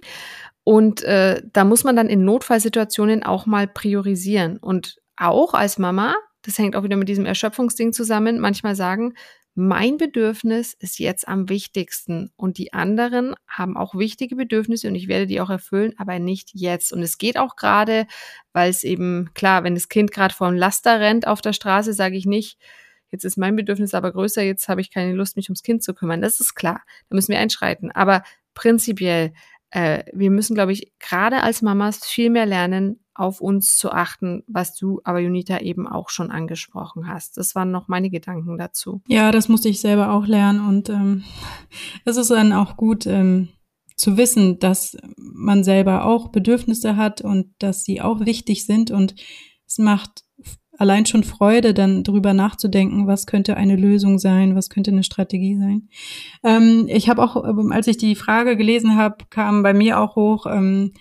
Und 0.64 1.02
äh, 1.02 1.42
da 1.52 1.64
muss 1.64 1.84
man 1.84 1.96
dann 1.96 2.08
in 2.08 2.24
Notfallsituationen 2.24 3.22
auch 3.22 3.46
mal 3.46 3.66
priorisieren. 3.66 4.58
Und 4.58 4.96
auch 5.16 5.54
als 5.54 5.78
Mama, 5.78 6.14
das 6.42 6.58
hängt 6.58 6.76
auch 6.76 6.82
wieder 6.84 6.96
mit 6.96 7.08
diesem 7.08 7.26
Erschöpfungsding 7.26 7.92
zusammen, 7.92 8.40
manchmal 8.40 8.74
sagen, 8.74 9.14
mein 9.54 9.96
Bedürfnis 9.96 10.74
ist 10.74 11.00
jetzt 11.00 11.26
am 11.26 11.48
wichtigsten 11.48 12.30
und 12.36 12.56
die 12.56 12.72
anderen 12.72 13.34
haben 13.48 13.76
auch 13.76 13.96
wichtige 13.96 14.36
Bedürfnisse 14.36 14.86
und 14.86 14.94
ich 14.94 15.08
werde 15.08 15.26
die 15.26 15.40
auch 15.40 15.50
erfüllen, 15.50 15.92
aber 15.98 16.18
nicht 16.20 16.50
jetzt. 16.54 16.92
Und 16.92 17.02
es 17.02 17.18
geht 17.18 17.36
auch 17.36 17.56
gerade, 17.56 18.06
weil 18.52 18.70
es 18.70 18.84
eben, 18.84 19.30
klar, 19.34 19.64
wenn 19.64 19.74
das 19.74 19.88
Kind 19.88 20.12
gerade 20.12 20.32
vor 20.32 20.46
einem 20.46 20.56
Laster 20.56 21.00
rennt 21.00 21.26
auf 21.26 21.40
der 21.40 21.52
Straße, 21.52 21.92
sage 21.92 22.16
ich 22.16 22.26
nicht, 22.26 22.58
Jetzt 23.10 23.24
ist 23.24 23.36
mein 23.36 23.56
Bedürfnis 23.56 23.94
aber 23.94 24.12
größer, 24.12 24.42
jetzt 24.42 24.68
habe 24.68 24.80
ich 24.80 24.90
keine 24.90 25.12
Lust, 25.12 25.36
mich 25.36 25.48
ums 25.48 25.62
Kind 25.62 25.82
zu 25.82 25.94
kümmern. 25.94 26.22
Das 26.22 26.40
ist 26.40 26.54
klar. 26.54 26.82
Da 27.08 27.16
müssen 27.16 27.32
wir 27.32 27.40
einschreiten. 27.40 27.90
Aber 27.90 28.22
prinzipiell, 28.54 29.32
äh, 29.70 30.04
wir 30.12 30.30
müssen, 30.30 30.54
glaube 30.54 30.72
ich, 30.72 30.92
gerade 30.98 31.42
als 31.42 31.62
Mamas 31.62 32.04
viel 32.04 32.30
mehr 32.30 32.46
lernen, 32.46 33.00
auf 33.14 33.40
uns 33.40 33.76
zu 33.76 33.92
achten, 33.92 34.42
was 34.46 34.74
du 34.74 35.00
aber 35.04 35.20
Junita 35.20 35.58
eben 35.58 35.86
auch 35.86 36.08
schon 36.08 36.30
angesprochen 36.30 37.06
hast. 37.06 37.36
Das 37.36 37.54
waren 37.54 37.70
noch 37.70 37.86
meine 37.86 38.08
Gedanken 38.08 38.56
dazu. 38.56 39.02
Ja, 39.06 39.30
das 39.30 39.48
musste 39.48 39.68
ich 39.68 39.80
selber 39.80 40.12
auch 40.12 40.26
lernen 40.26 40.66
und 40.66 40.88
ähm, 40.88 41.24
es 42.04 42.16
ist 42.16 42.30
dann 42.30 42.52
auch 42.52 42.76
gut 42.76 43.06
ähm, 43.06 43.48
zu 43.96 44.16
wissen, 44.16 44.58
dass 44.58 44.96
man 45.16 45.62
selber 45.62 46.06
auch 46.06 46.28
Bedürfnisse 46.28 46.96
hat 46.96 47.20
und 47.20 47.52
dass 47.58 47.84
sie 47.84 48.00
auch 48.00 48.20
wichtig 48.20 48.64
sind 48.64 48.90
und 48.90 49.14
es 49.66 49.78
macht 49.78 50.24
allein 50.80 51.04
schon 51.04 51.24
Freude, 51.24 51.74
dann 51.74 52.04
darüber 52.04 52.32
nachzudenken, 52.32 53.06
was 53.06 53.26
könnte 53.26 53.56
eine 53.56 53.76
Lösung 53.76 54.18
sein, 54.18 54.56
was 54.56 54.70
könnte 54.70 54.90
eine 54.90 55.04
Strategie 55.04 55.56
sein. 55.58 55.88
Ähm, 56.42 56.86
ich 56.88 57.10
habe 57.10 57.22
auch, 57.22 57.44
ähm, 57.44 57.70
als 57.70 57.86
ich 57.86 57.98
die 57.98 58.14
Frage 58.14 58.56
gelesen 58.56 58.96
habe, 58.96 59.24
kam 59.28 59.62
bei 59.62 59.74
mir 59.74 60.00
auch 60.00 60.16
hoch, 60.16 60.46
ähm, 60.46 60.92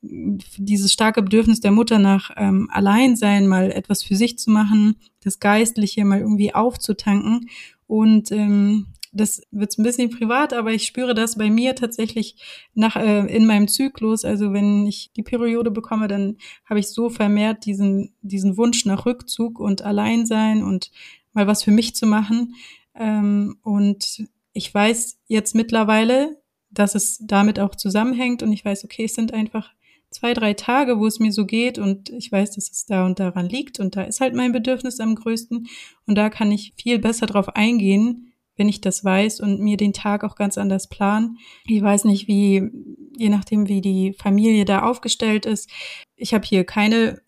dieses 0.00 0.92
starke 0.92 1.22
Bedürfnis 1.22 1.60
der 1.60 1.72
Mutter 1.72 1.98
nach 1.98 2.30
ähm, 2.36 2.70
Alleinsein, 2.72 3.46
mal 3.48 3.70
etwas 3.70 4.02
für 4.02 4.16
sich 4.16 4.38
zu 4.38 4.50
machen, 4.50 4.96
das 5.22 5.40
Geistliche 5.40 6.04
mal 6.06 6.20
irgendwie 6.20 6.54
aufzutanken. 6.54 7.50
Und 7.86 8.32
ähm, 8.32 8.86
das 9.12 9.42
wird 9.50 9.78
ein 9.78 9.82
bisschen 9.82 10.10
privat, 10.10 10.52
aber 10.52 10.72
ich 10.72 10.86
spüre 10.86 11.14
das 11.14 11.36
bei 11.36 11.50
mir 11.50 11.74
tatsächlich 11.74 12.36
nach 12.74 12.96
äh, 12.96 13.26
in 13.26 13.46
meinem 13.46 13.68
Zyklus. 13.68 14.24
Also 14.24 14.52
wenn 14.52 14.86
ich 14.86 15.10
die 15.16 15.22
Periode 15.22 15.70
bekomme, 15.70 16.08
dann 16.08 16.36
habe 16.64 16.80
ich 16.80 16.88
so 16.88 17.10
vermehrt 17.10 17.64
diesen 17.64 18.14
diesen 18.22 18.56
Wunsch 18.56 18.84
nach 18.84 19.06
Rückzug 19.06 19.60
und 19.60 19.82
Alleinsein 19.82 20.62
und 20.62 20.90
mal 21.32 21.46
was 21.46 21.62
für 21.62 21.70
mich 21.70 21.94
zu 21.94 22.06
machen. 22.06 22.54
Ähm, 22.94 23.58
und 23.62 24.28
ich 24.52 24.72
weiß 24.72 25.18
jetzt 25.28 25.54
mittlerweile, 25.54 26.40
dass 26.70 26.94
es 26.94 27.18
damit 27.22 27.60
auch 27.60 27.74
zusammenhängt 27.74 28.42
und 28.42 28.52
ich 28.52 28.64
weiß, 28.64 28.84
okay, 28.84 29.04
es 29.04 29.14
sind 29.14 29.32
einfach 29.32 29.72
zwei, 30.10 30.34
drei 30.34 30.54
Tage, 30.54 30.98
wo 30.98 31.06
es 31.06 31.18
mir 31.18 31.32
so 31.32 31.46
geht 31.46 31.78
und 31.78 32.10
ich 32.10 32.32
weiß, 32.32 32.52
dass 32.52 32.70
es 32.70 32.86
da 32.86 33.04
und 33.04 33.20
daran 33.20 33.48
liegt 33.48 33.78
und 33.78 33.96
da 33.96 34.02
ist 34.02 34.20
halt 34.20 34.34
mein 34.34 34.52
Bedürfnis 34.52 35.00
am 35.00 35.14
größten 35.14 35.66
und 36.06 36.14
da 36.14 36.30
kann 36.30 36.50
ich 36.50 36.72
viel 36.76 36.98
besser 36.98 37.26
drauf 37.26 37.54
eingehen, 37.56 38.27
wenn 38.58 38.68
ich 38.68 38.80
das 38.80 39.04
weiß 39.04 39.40
und 39.40 39.60
mir 39.60 39.76
den 39.76 39.92
Tag 39.92 40.24
auch 40.24 40.34
ganz 40.34 40.58
anders 40.58 40.88
planen. 40.88 41.38
Ich 41.66 41.82
weiß 41.82 42.04
nicht, 42.04 42.28
wie, 42.28 42.70
je 43.16 43.28
nachdem, 43.28 43.68
wie 43.68 43.80
die 43.80 44.12
Familie 44.12 44.64
da 44.64 44.82
aufgestellt 44.82 45.46
ist. 45.46 45.70
Ich 46.16 46.34
habe 46.34 46.46
hier 46.46 46.64
keine 46.64 47.22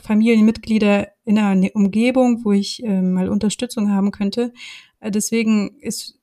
Familienmitglieder 0.00 1.08
in 1.24 1.38
einer 1.38 1.70
Umgebung, 1.74 2.44
wo 2.44 2.52
ich 2.52 2.82
äh, 2.82 3.02
mal 3.02 3.28
Unterstützung 3.28 3.90
haben 3.90 4.10
könnte. 4.10 4.52
Äh, 5.00 5.10
deswegen 5.10 5.78
ist 5.80 6.14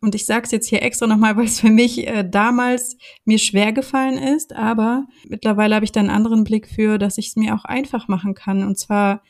und 0.00 0.14
ich 0.14 0.26
sage 0.26 0.44
es 0.44 0.50
jetzt 0.52 0.68
hier 0.68 0.82
extra 0.82 1.06
nochmal, 1.06 1.36
weil 1.38 1.46
es 1.46 1.60
für 1.60 1.70
mich 1.70 2.06
äh, 2.06 2.28
damals 2.28 2.96
mir 3.24 3.38
schwer 3.38 3.72
gefallen 3.72 4.18
ist, 4.18 4.54
aber 4.54 5.06
mittlerweile 5.28 5.74
habe 5.74 5.84
ich 5.84 5.92
da 5.92 6.00
einen 6.00 6.10
anderen 6.10 6.44
Blick 6.44 6.68
für, 6.68 6.98
dass 6.98 7.18
ich 7.18 7.28
es 7.28 7.36
mir 7.36 7.54
auch 7.54 7.64
einfach 7.64 8.06
machen 8.06 8.34
kann. 8.34 8.64
Und 8.64 8.78
zwar 8.78 9.22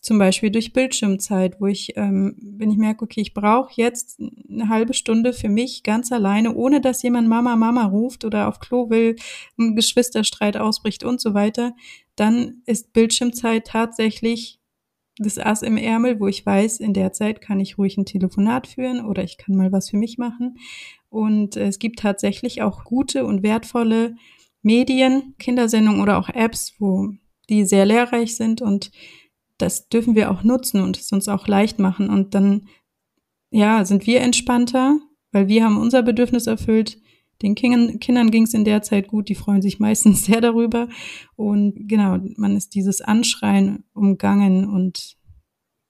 zum 0.00 0.18
Beispiel 0.18 0.50
durch 0.50 0.72
Bildschirmzeit, 0.72 1.60
wo 1.60 1.66
ich, 1.66 1.96
ähm, 1.96 2.34
wenn 2.40 2.70
ich 2.70 2.78
merke, 2.78 3.04
okay, 3.04 3.20
ich 3.20 3.34
brauche 3.34 3.72
jetzt 3.74 4.18
eine 4.18 4.68
halbe 4.68 4.94
Stunde 4.94 5.32
für 5.32 5.50
mich 5.50 5.82
ganz 5.82 6.10
alleine, 6.10 6.54
ohne 6.54 6.80
dass 6.80 7.02
jemand 7.02 7.28
Mama, 7.28 7.54
Mama 7.56 7.84
ruft 7.84 8.24
oder 8.24 8.48
auf 8.48 8.60
Klo 8.60 8.88
will, 8.88 9.16
ein 9.58 9.76
Geschwisterstreit 9.76 10.56
ausbricht 10.56 11.04
und 11.04 11.20
so 11.20 11.34
weiter, 11.34 11.74
dann 12.16 12.62
ist 12.64 12.92
Bildschirmzeit 12.94 13.66
tatsächlich 13.66 14.58
das 15.18 15.38
Ass 15.38 15.60
im 15.60 15.76
Ärmel, 15.76 16.18
wo 16.18 16.28
ich 16.28 16.46
weiß, 16.46 16.80
in 16.80 16.94
der 16.94 17.12
Zeit 17.12 17.42
kann 17.42 17.60
ich 17.60 17.76
ruhig 17.76 17.98
ein 17.98 18.06
Telefonat 18.06 18.66
führen 18.66 19.04
oder 19.04 19.22
ich 19.22 19.36
kann 19.36 19.54
mal 19.54 19.70
was 19.70 19.90
für 19.90 19.98
mich 19.98 20.16
machen. 20.16 20.56
Und 21.10 21.56
es 21.56 21.78
gibt 21.78 21.98
tatsächlich 21.98 22.62
auch 22.62 22.84
gute 22.84 23.26
und 23.26 23.42
wertvolle 23.42 24.14
Medien, 24.62 25.34
Kindersendungen 25.38 26.00
oder 26.00 26.18
auch 26.18 26.30
Apps, 26.30 26.74
wo 26.78 27.10
die 27.50 27.66
sehr 27.66 27.84
lehrreich 27.84 28.36
sind 28.36 28.62
und 28.62 28.90
das 29.60 29.88
dürfen 29.88 30.14
wir 30.14 30.30
auch 30.30 30.42
nutzen 30.42 30.80
und 30.80 30.98
es 30.98 31.12
uns 31.12 31.28
auch 31.28 31.46
leicht 31.46 31.78
machen. 31.78 32.08
Und 32.08 32.34
dann, 32.34 32.66
ja, 33.50 33.84
sind 33.84 34.06
wir 34.06 34.20
entspannter, 34.20 34.98
weil 35.32 35.48
wir 35.48 35.64
haben 35.64 35.78
unser 35.78 36.02
Bedürfnis 36.02 36.46
erfüllt. 36.46 36.98
Den 37.42 37.54
Kindern, 37.54 37.98
Kindern 38.00 38.30
ging 38.30 38.44
es 38.44 38.54
in 38.54 38.64
der 38.64 38.82
Zeit 38.82 39.08
gut, 39.08 39.28
die 39.28 39.34
freuen 39.34 39.62
sich 39.62 39.78
meistens 39.78 40.24
sehr 40.24 40.40
darüber. 40.40 40.88
Und 41.36 41.88
genau, 41.88 42.18
man 42.36 42.56
ist 42.56 42.74
dieses 42.74 43.00
Anschreien 43.00 43.84
umgangen 43.92 44.68
und 44.68 45.16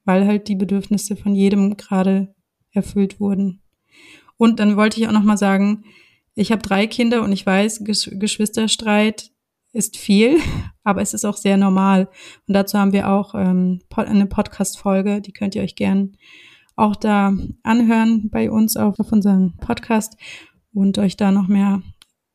weil 0.05 0.27
halt 0.27 0.49
die 0.49 0.57
Bedürfnisse 0.57 1.17
von 1.17 1.35
jedem 1.35 1.77
gerade 1.77 2.35
erfüllt 2.73 3.21
wurden. 3.21 3.63
Und 4.37 4.59
dann 4.59 4.77
wollte 4.77 5.01
ich 5.01 5.07
auch 5.07 5.13
noch 5.13 5.23
mal 5.23 5.37
sagen, 5.37 5.85
ich 6.35 6.53
habe 6.53 6.63
drei 6.63 6.87
Kinder 6.87 7.23
und 7.23 7.33
ich 7.33 7.45
weiß, 7.45 7.85
Geschwisterstreit 7.85 9.31
ist 9.73 9.97
viel, 9.97 10.39
aber 10.85 11.03
es 11.03 11.15
ist 11.15 11.25
auch 11.25 11.37
sehr 11.37 11.57
normal. 11.57 12.09
Und 12.47 12.55
dazu 12.55 12.79
haben 12.79 12.93
wir 12.93 13.09
auch 13.09 13.35
ähm, 13.35 13.81
eine 13.95 14.27
Podcast-Folge, 14.27 15.21
die 15.21 15.33
könnt 15.33 15.55
ihr 15.55 15.63
euch 15.63 15.77
gern 15.77 16.17
auch 16.77 16.97
da 16.97 17.33
anhören 17.63 18.31
bei 18.31 18.51
uns 18.51 18.77
auf, 18.77 18.99
auf 18.99 19.13
unserem 19.13 19.55
Podcast 19.59 20.17
und 20.73 20.99
euch 20.99 21.17
da 21.17 21.31
noch 21.31 21.47
mehr 21.47 21.83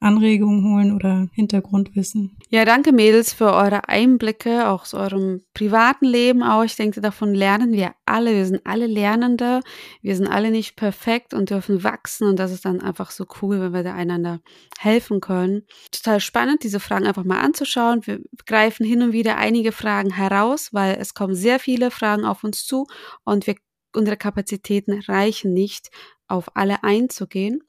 Anregungen 0.05 0.63
holen 0.63 0.95
oder 0.95 1.27
Hintergrundwissen. 1.33 2.37
Ja, 2.49 2.63
danke 2.63 2.91
Mädels 2.91 3.33
für 3.33 3.51
eure 3.51 3.89
Einblicke 3.89 4.69
auch 4.69 4.83
aus 4.83 4.93
eurem 4.93 5.41
privaten 5.55 6.05
Leben 6.05 6.43
auch. 6.43 6.63
Ich 6.63 6.75
denke, 6.75 7.01
davon 7.01 7.33
lernen 7.33 7.73
wir 7.73 7.95
alle. 8.05 8.35
Wir 8.35 8.45
sind 8.45 8.61
alle 8.65 8.85
Lernende. 8.85 9.61
Wir 10.03 10.15
sind 10.15 10.27
alle 10.27 10.51
nicht 10.51 10.75
perfekt 10.75 11.33
und 11.33 11.49
dürfen 11.49 11.83
wachsen 11.83 12.27
und 12.27 12.37
das 12.37 12.51
ist 12.51 12.65
dann 12.65 12.81
einfach 12.81 13.09
so 13.09 13.25
cool, 13.41 13.59
wenn 13.59 13.73
wir 13.73 13.83
da 13.83 13.95
einander 13.95 14.41
helfen 14.77 15.21
können. 15.21 15.63
Total 15.91 16.19
spannend, 16.19 16.63
diese 16.63 16.79
Fragen 16.79 17.07
einfach 17.07 17.23
mal 17.23 17.41
anzuschauen. 17.41 18.05
Wir 18.05 18.21
greifen 18.45 18.85
hin 18.85 19.01
und 19.01 19.11
wieder 19.11 19.37
einige 19.37 19.71
Fragen 19.71 20.11
heraus, 20.11 20.69
weil 20.71 20.97
es 20.99 21.15
kommen 21.15 21.33
sehr 21.33 21.59
viele 21.59 21.89
Fragen 21.89 22.25
auf 22.25 22.43
uns 22.43 22.65
zu 22.65 22.85
und 23.23 23.47
wir, 23.47 23.55
unsere 23.95 24.17
Kapazitäten 24.17 25.01
reichen 25.07 25.53
nicht, 25.53 25.89
auf 26.27 26.55
alle 26.55 26.83
einzugehen 26.83 27.61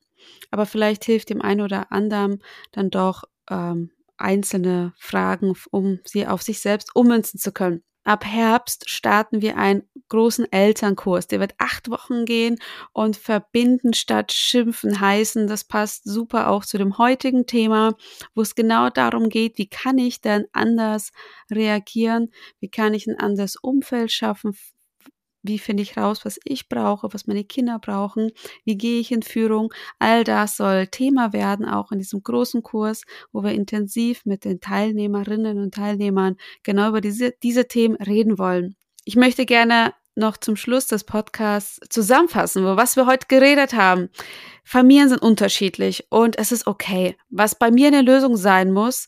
aber 0.50 0.66
vielleicht 0.66 1.04
hilft 1.04 1.30
dem 1.30 1.42
einen 1.42 1.60
oder 1.60 1.92
anderen 1.92 2.42
dann 2.72 2.90
doch 2.90 3.24
ähm, 3.50 3.90
einzelne 4.16 4.94
Fragen, 4.98 5.54
um 5.70 6.00
sie 6.04 6.26
auf 6.26 6.42
sich 6.42 6.60
selbst 6.60 6.94
ummünzen 6.94 7.38
zu 7.38 7.52
können. 7.52 7.82
Ab 8.06 8.24
Herbst 8.24 8.88
starten 8.88 9.42
wir 9.42 9.56
einen 9.56 9.82
großen 10.08 10.50
Elternkurs. 10.52 11.26
Der 11.26 11.40
wird 11.40 11.54
acht 11.58 11.90
Wochen 11.90 12.24
gehen 12.24 12.56
und 12.92 13.16
verbinden 13.16 13.94
statt 13.94 14.32
schimpfen 14.32 15.00
heißen. 15.00 15.48
Das 15.48 15.64
passt 15.64 16.04
super 16.04 16.48
auch 16.48 16.64
zu 16.64 16.78
dem 16.78 16.98
heutigen 16.98 17.46
Thema, 17.46 17.96
wo 18.32 18.42
es 18.42 18.54
genau 18.54 18.90
darum 18.90 19.28
geht, 19.28 19.58
wie 19.58 19.68
kann 19.68 19.98
ich 19.98 20.20
denn 20.20 20.46
anders 20.52 21.10
reagieren? 21.50 22.30
Wie 22.60 22.68
kann 22.68 22.94
ich 22.94 23.08
ein 23.08 23.18
anderes 23.18 23.56
Umfeld 23.56 24.12
schaffen 24.12 24.54
wie 25.46 25.58
finde 25.58 25.82
ich 25.82 25.96
raus, 25.96 26.24
was 26.24 26.38
ich 26.44 26.68
brauche, 26.68 27.12
was 27.12 27.26
meine 27.26 27.44
Kinder 27.44 27.78
brauchen? 27.78 28.30
Wie 28.64 28.76
gehe 28.76 29.00
ich 29.00 29.12
in 29.12 29.22
Führung? 29.22 29.72
All 29.98 30.24
das 30.24 30.56
soll 30.56 30.86
Thema 30.88 31.32
werden, 31.32 31.66
auch 31.66 31.92
in 31.92 31.98
diesem 31.98 32.22
großen 32.22 32.62
Kurs, 32.62 33.02
wo 33.32 33.42
wir 33.42 33.52
intensiv 33.52 34.24
mit 34.24 34.44
den 34.44 34.60
Teilnehmerinnen 34.60 35.58
und 35.58 35.74
Teilnehmern 35.74 36.36
genau 36.62 36.88
über 36.88 37.00
diese, 37.00 37.32
diese 37.42 37.68
Themen 37.68 37.96
reden 37.96 38.38
wollen. 38.38 38.76
Ich 39.04 39.16
möchte 39.16 39.46
gerne 39.46 39.94
noch 40.16 40.38
zum 40.38 40.56
Schluss 40.56 40.86
des 40.86 41.04
Podcasts 41.04 41.78
zusammenfassen, 41.90 42.64
wo 42.64 42.76
was 42.76 42.96
wir 42.96 43.06
heute 43.06 43.26
geredet 43.28 43.74
haben. 43.74 44.08
Familien 44.64 45.08
sind 45.08 45.22
unterschiedlich 45.22 46.06
und 46.10 46.38
es 46.38 46.52
ist 46.52 46.66
okay. 46.66 47.16
Was 47.28 47.58
bei 47.58 47.70
mir 47.70 47.88
eine 47.88 48.02
Lösung 48.02 48.36
sein 48.36 48.72
muss, 48.72 49.06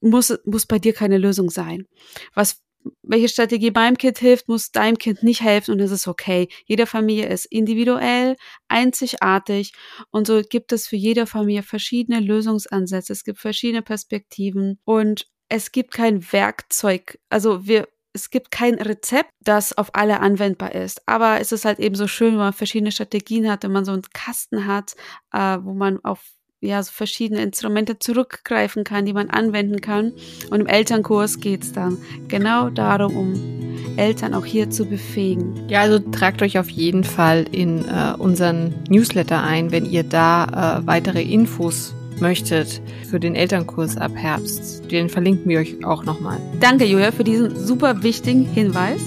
muss, 0.00 0.38
muss 0.44 0.66
bei 0.66 0.78
dir 0.78 0.92
keine 0.92 1.18
Lösung 1.18 1.50
sein. 1.50 1.86
Was 2.34 2.62
welche 3.02 3.28
Strategie 3.28 3.70
meinem 3.70 3.96
Kind 3.96 4.18
hilft, 4.18 4.48
muss 4.48 4.70
deinem 4.70 4.98
Kind 4.98 5.22
nicht 5.22 5.42
helfen 5.42 5.72
und 5.72 5.80
es 5.80 5.90
ist 5.90 6.06
okay. 6.06 6.48
Jede 6.66 6.86
Familie 6.86 7.26
ist 7.28 7.46
individuell, 7.46 8.36
einzigartig 8.68 9.72
und 10.10 10.26
so 10.26 10.42
gibt 10.42 10.72
es 10.72 10.86
für 10.86 10.96
jede 10.96 11.26
Familie 11.26 11.62
verschiedene 11.62 12.20
Lösungsansätze. 12.20 13.12
Es 13.12 13.24
gibt 13.24 13.38
verschiedene 13.38 13.82
Perspektiven 13.82 14.78
und 14.84 15.26
es 15.48 15.72
gibt 15.72 15.92
kein 15.92 16.32
Werkzeug. 16.32 17.18
Also 17.30 17.66
wir, 17.66 17.88
es 18.12 18.30
gibt 18.30 18.50
kein 18.50 18.74
Rezept, 18.74 19.30
das 19.40 19.76
auf 19.76 19.94
alle 19.94 20.20
anwendbar 20.20 20.74
ist. 20.74 21.02
Aber 21.06 21.40
es 21.40 21.52
ist 21.52 21.64
halt 21.64 21.78
eben 21.78 21.94
so 21.94 22.06
schön, 22.06 22.32
wenn 22.32 22.38
man 22.38 22.52
verschiedene 22.52 22.92
Strategien 22.92 23.50
hat, 23.50 23.64
wenn 23.64 23.72
man 23.72 23.84
so 23.84 23.92
einen 23.92 24.02
Kasten 24.12 24.66
hat, 24.66 24.94
äh, 25.32 25.58
wo 25.62 25.72
man 25.72 26.04
auf 26.04 26.22
ja, 26.60 26.82
so 26.82 26.90
verschiedene 26.92 27.42
Instrumente 27.42 27.98
zurückgreifen 27.98 28.84
kann, 28.84 29.06
die 29.06 29.12
man 29.12 29.30
anwenden 29.30 29.80
kann. 29.80 30.12
Und 30.50 30.60
im 30.60 30.66
Elternkurs 30.66 31.40
geht 31.40 31.62
es 31.62 31.72
dann 31.72 31.98
genau 32.26 32.70
darum, 32.70 33.16
um 33.16 33.96
Eltern 33.96 34.34
auch 34.34 34.44
hier 34.44 34.70
zu 34.70 34.84
befähigen. 34.84 35.68
Ja, 35.68 35.80
also 35.80 35.98
tragt 35.98 36.42
euch 36.42 36.58
auf 36.58 36.68
jeden 36.68 37.04
Fall 37.04 37.46
in 37.52 37.84
äh, 37.84 38.14
unseren 38.18 38.74
Newsletter 38.88 39.42
ein, 39.42 39.70
wenn 39.70 39.84
ihr 39.84 40.02
da 40.02 40.80
äh, 40.80 40.86
weitere 40.86 41.22
Infos 41.22 41.94
möchtet 42.20 42.80
für 43.08 43.20
den 43.20 43.36
Elternkurs 43.36 43.96
ab 43.96 44.12
Herbst. 44.14 44.90
Den 44.90 45.08
verlinken 45.08 45.48
wir 45.48 45.60
euch 45.60 45.84
auch 45.84 46.04
nochmal. 46.04 46.38
Danke, 46.60 46.84
Julia, 46.84 47.12
für 47.12 47.24
diesen 47.24 47.56
super 47.56 48.02
wichtigen 48.02 48.44
Hinweis. 48.44 49.00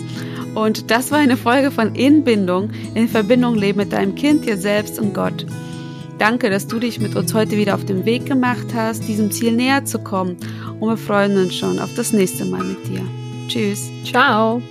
Und 0.56 0.92
das 0.92 1.12
war 1.12 1.20
eine 1.20 1.38
Folge 1.38 1.72
von 1.72 1.96
Inbindung, 1.96 2.72
in 2.94 3.08
Verbindung 3.08 3.56
leben 3.56 3.80
mit 3.80 3.94
deinem 3.94 4.16
Kind, 4.16 4.46
dir 4.46 4.58
selbst 4.58 5.00
und 5.00 5.14
Gott. 5.14 5.46
Danke, 6.22 6.52
dass 6.52 6.68
du 6.68 6.78
dich 6.78 7.00
mit 7.00 7.16
uns 7.16 7.34
heute 7.34 7.58
wieder 7.58 7.74
auf 7.74 7.84
den 7.84 8.06
Weg 8.06 8.28
gemacht 8.28 8.76
hast, 8.76 9.08
diesem 9.08 9.32
Ziel 9.32 9.54
näher 9.54 9.86
zu 9.86 9.98
kommen. 9.98 10.38
Und 10.80 10.88
wir 10.88 10.98
freuen 10.98 11.36
uns 11.36 11.56
schon 11.56 11.80
auf 11.80 11.96
das 11.96 12.14
nächste 12.14 12.46
Mal 12.46 12.64
mit 12.64 12.88
dir. 12.88 13.02
Tschüss. 13.48 13.90
Ciao. 14.06 14.62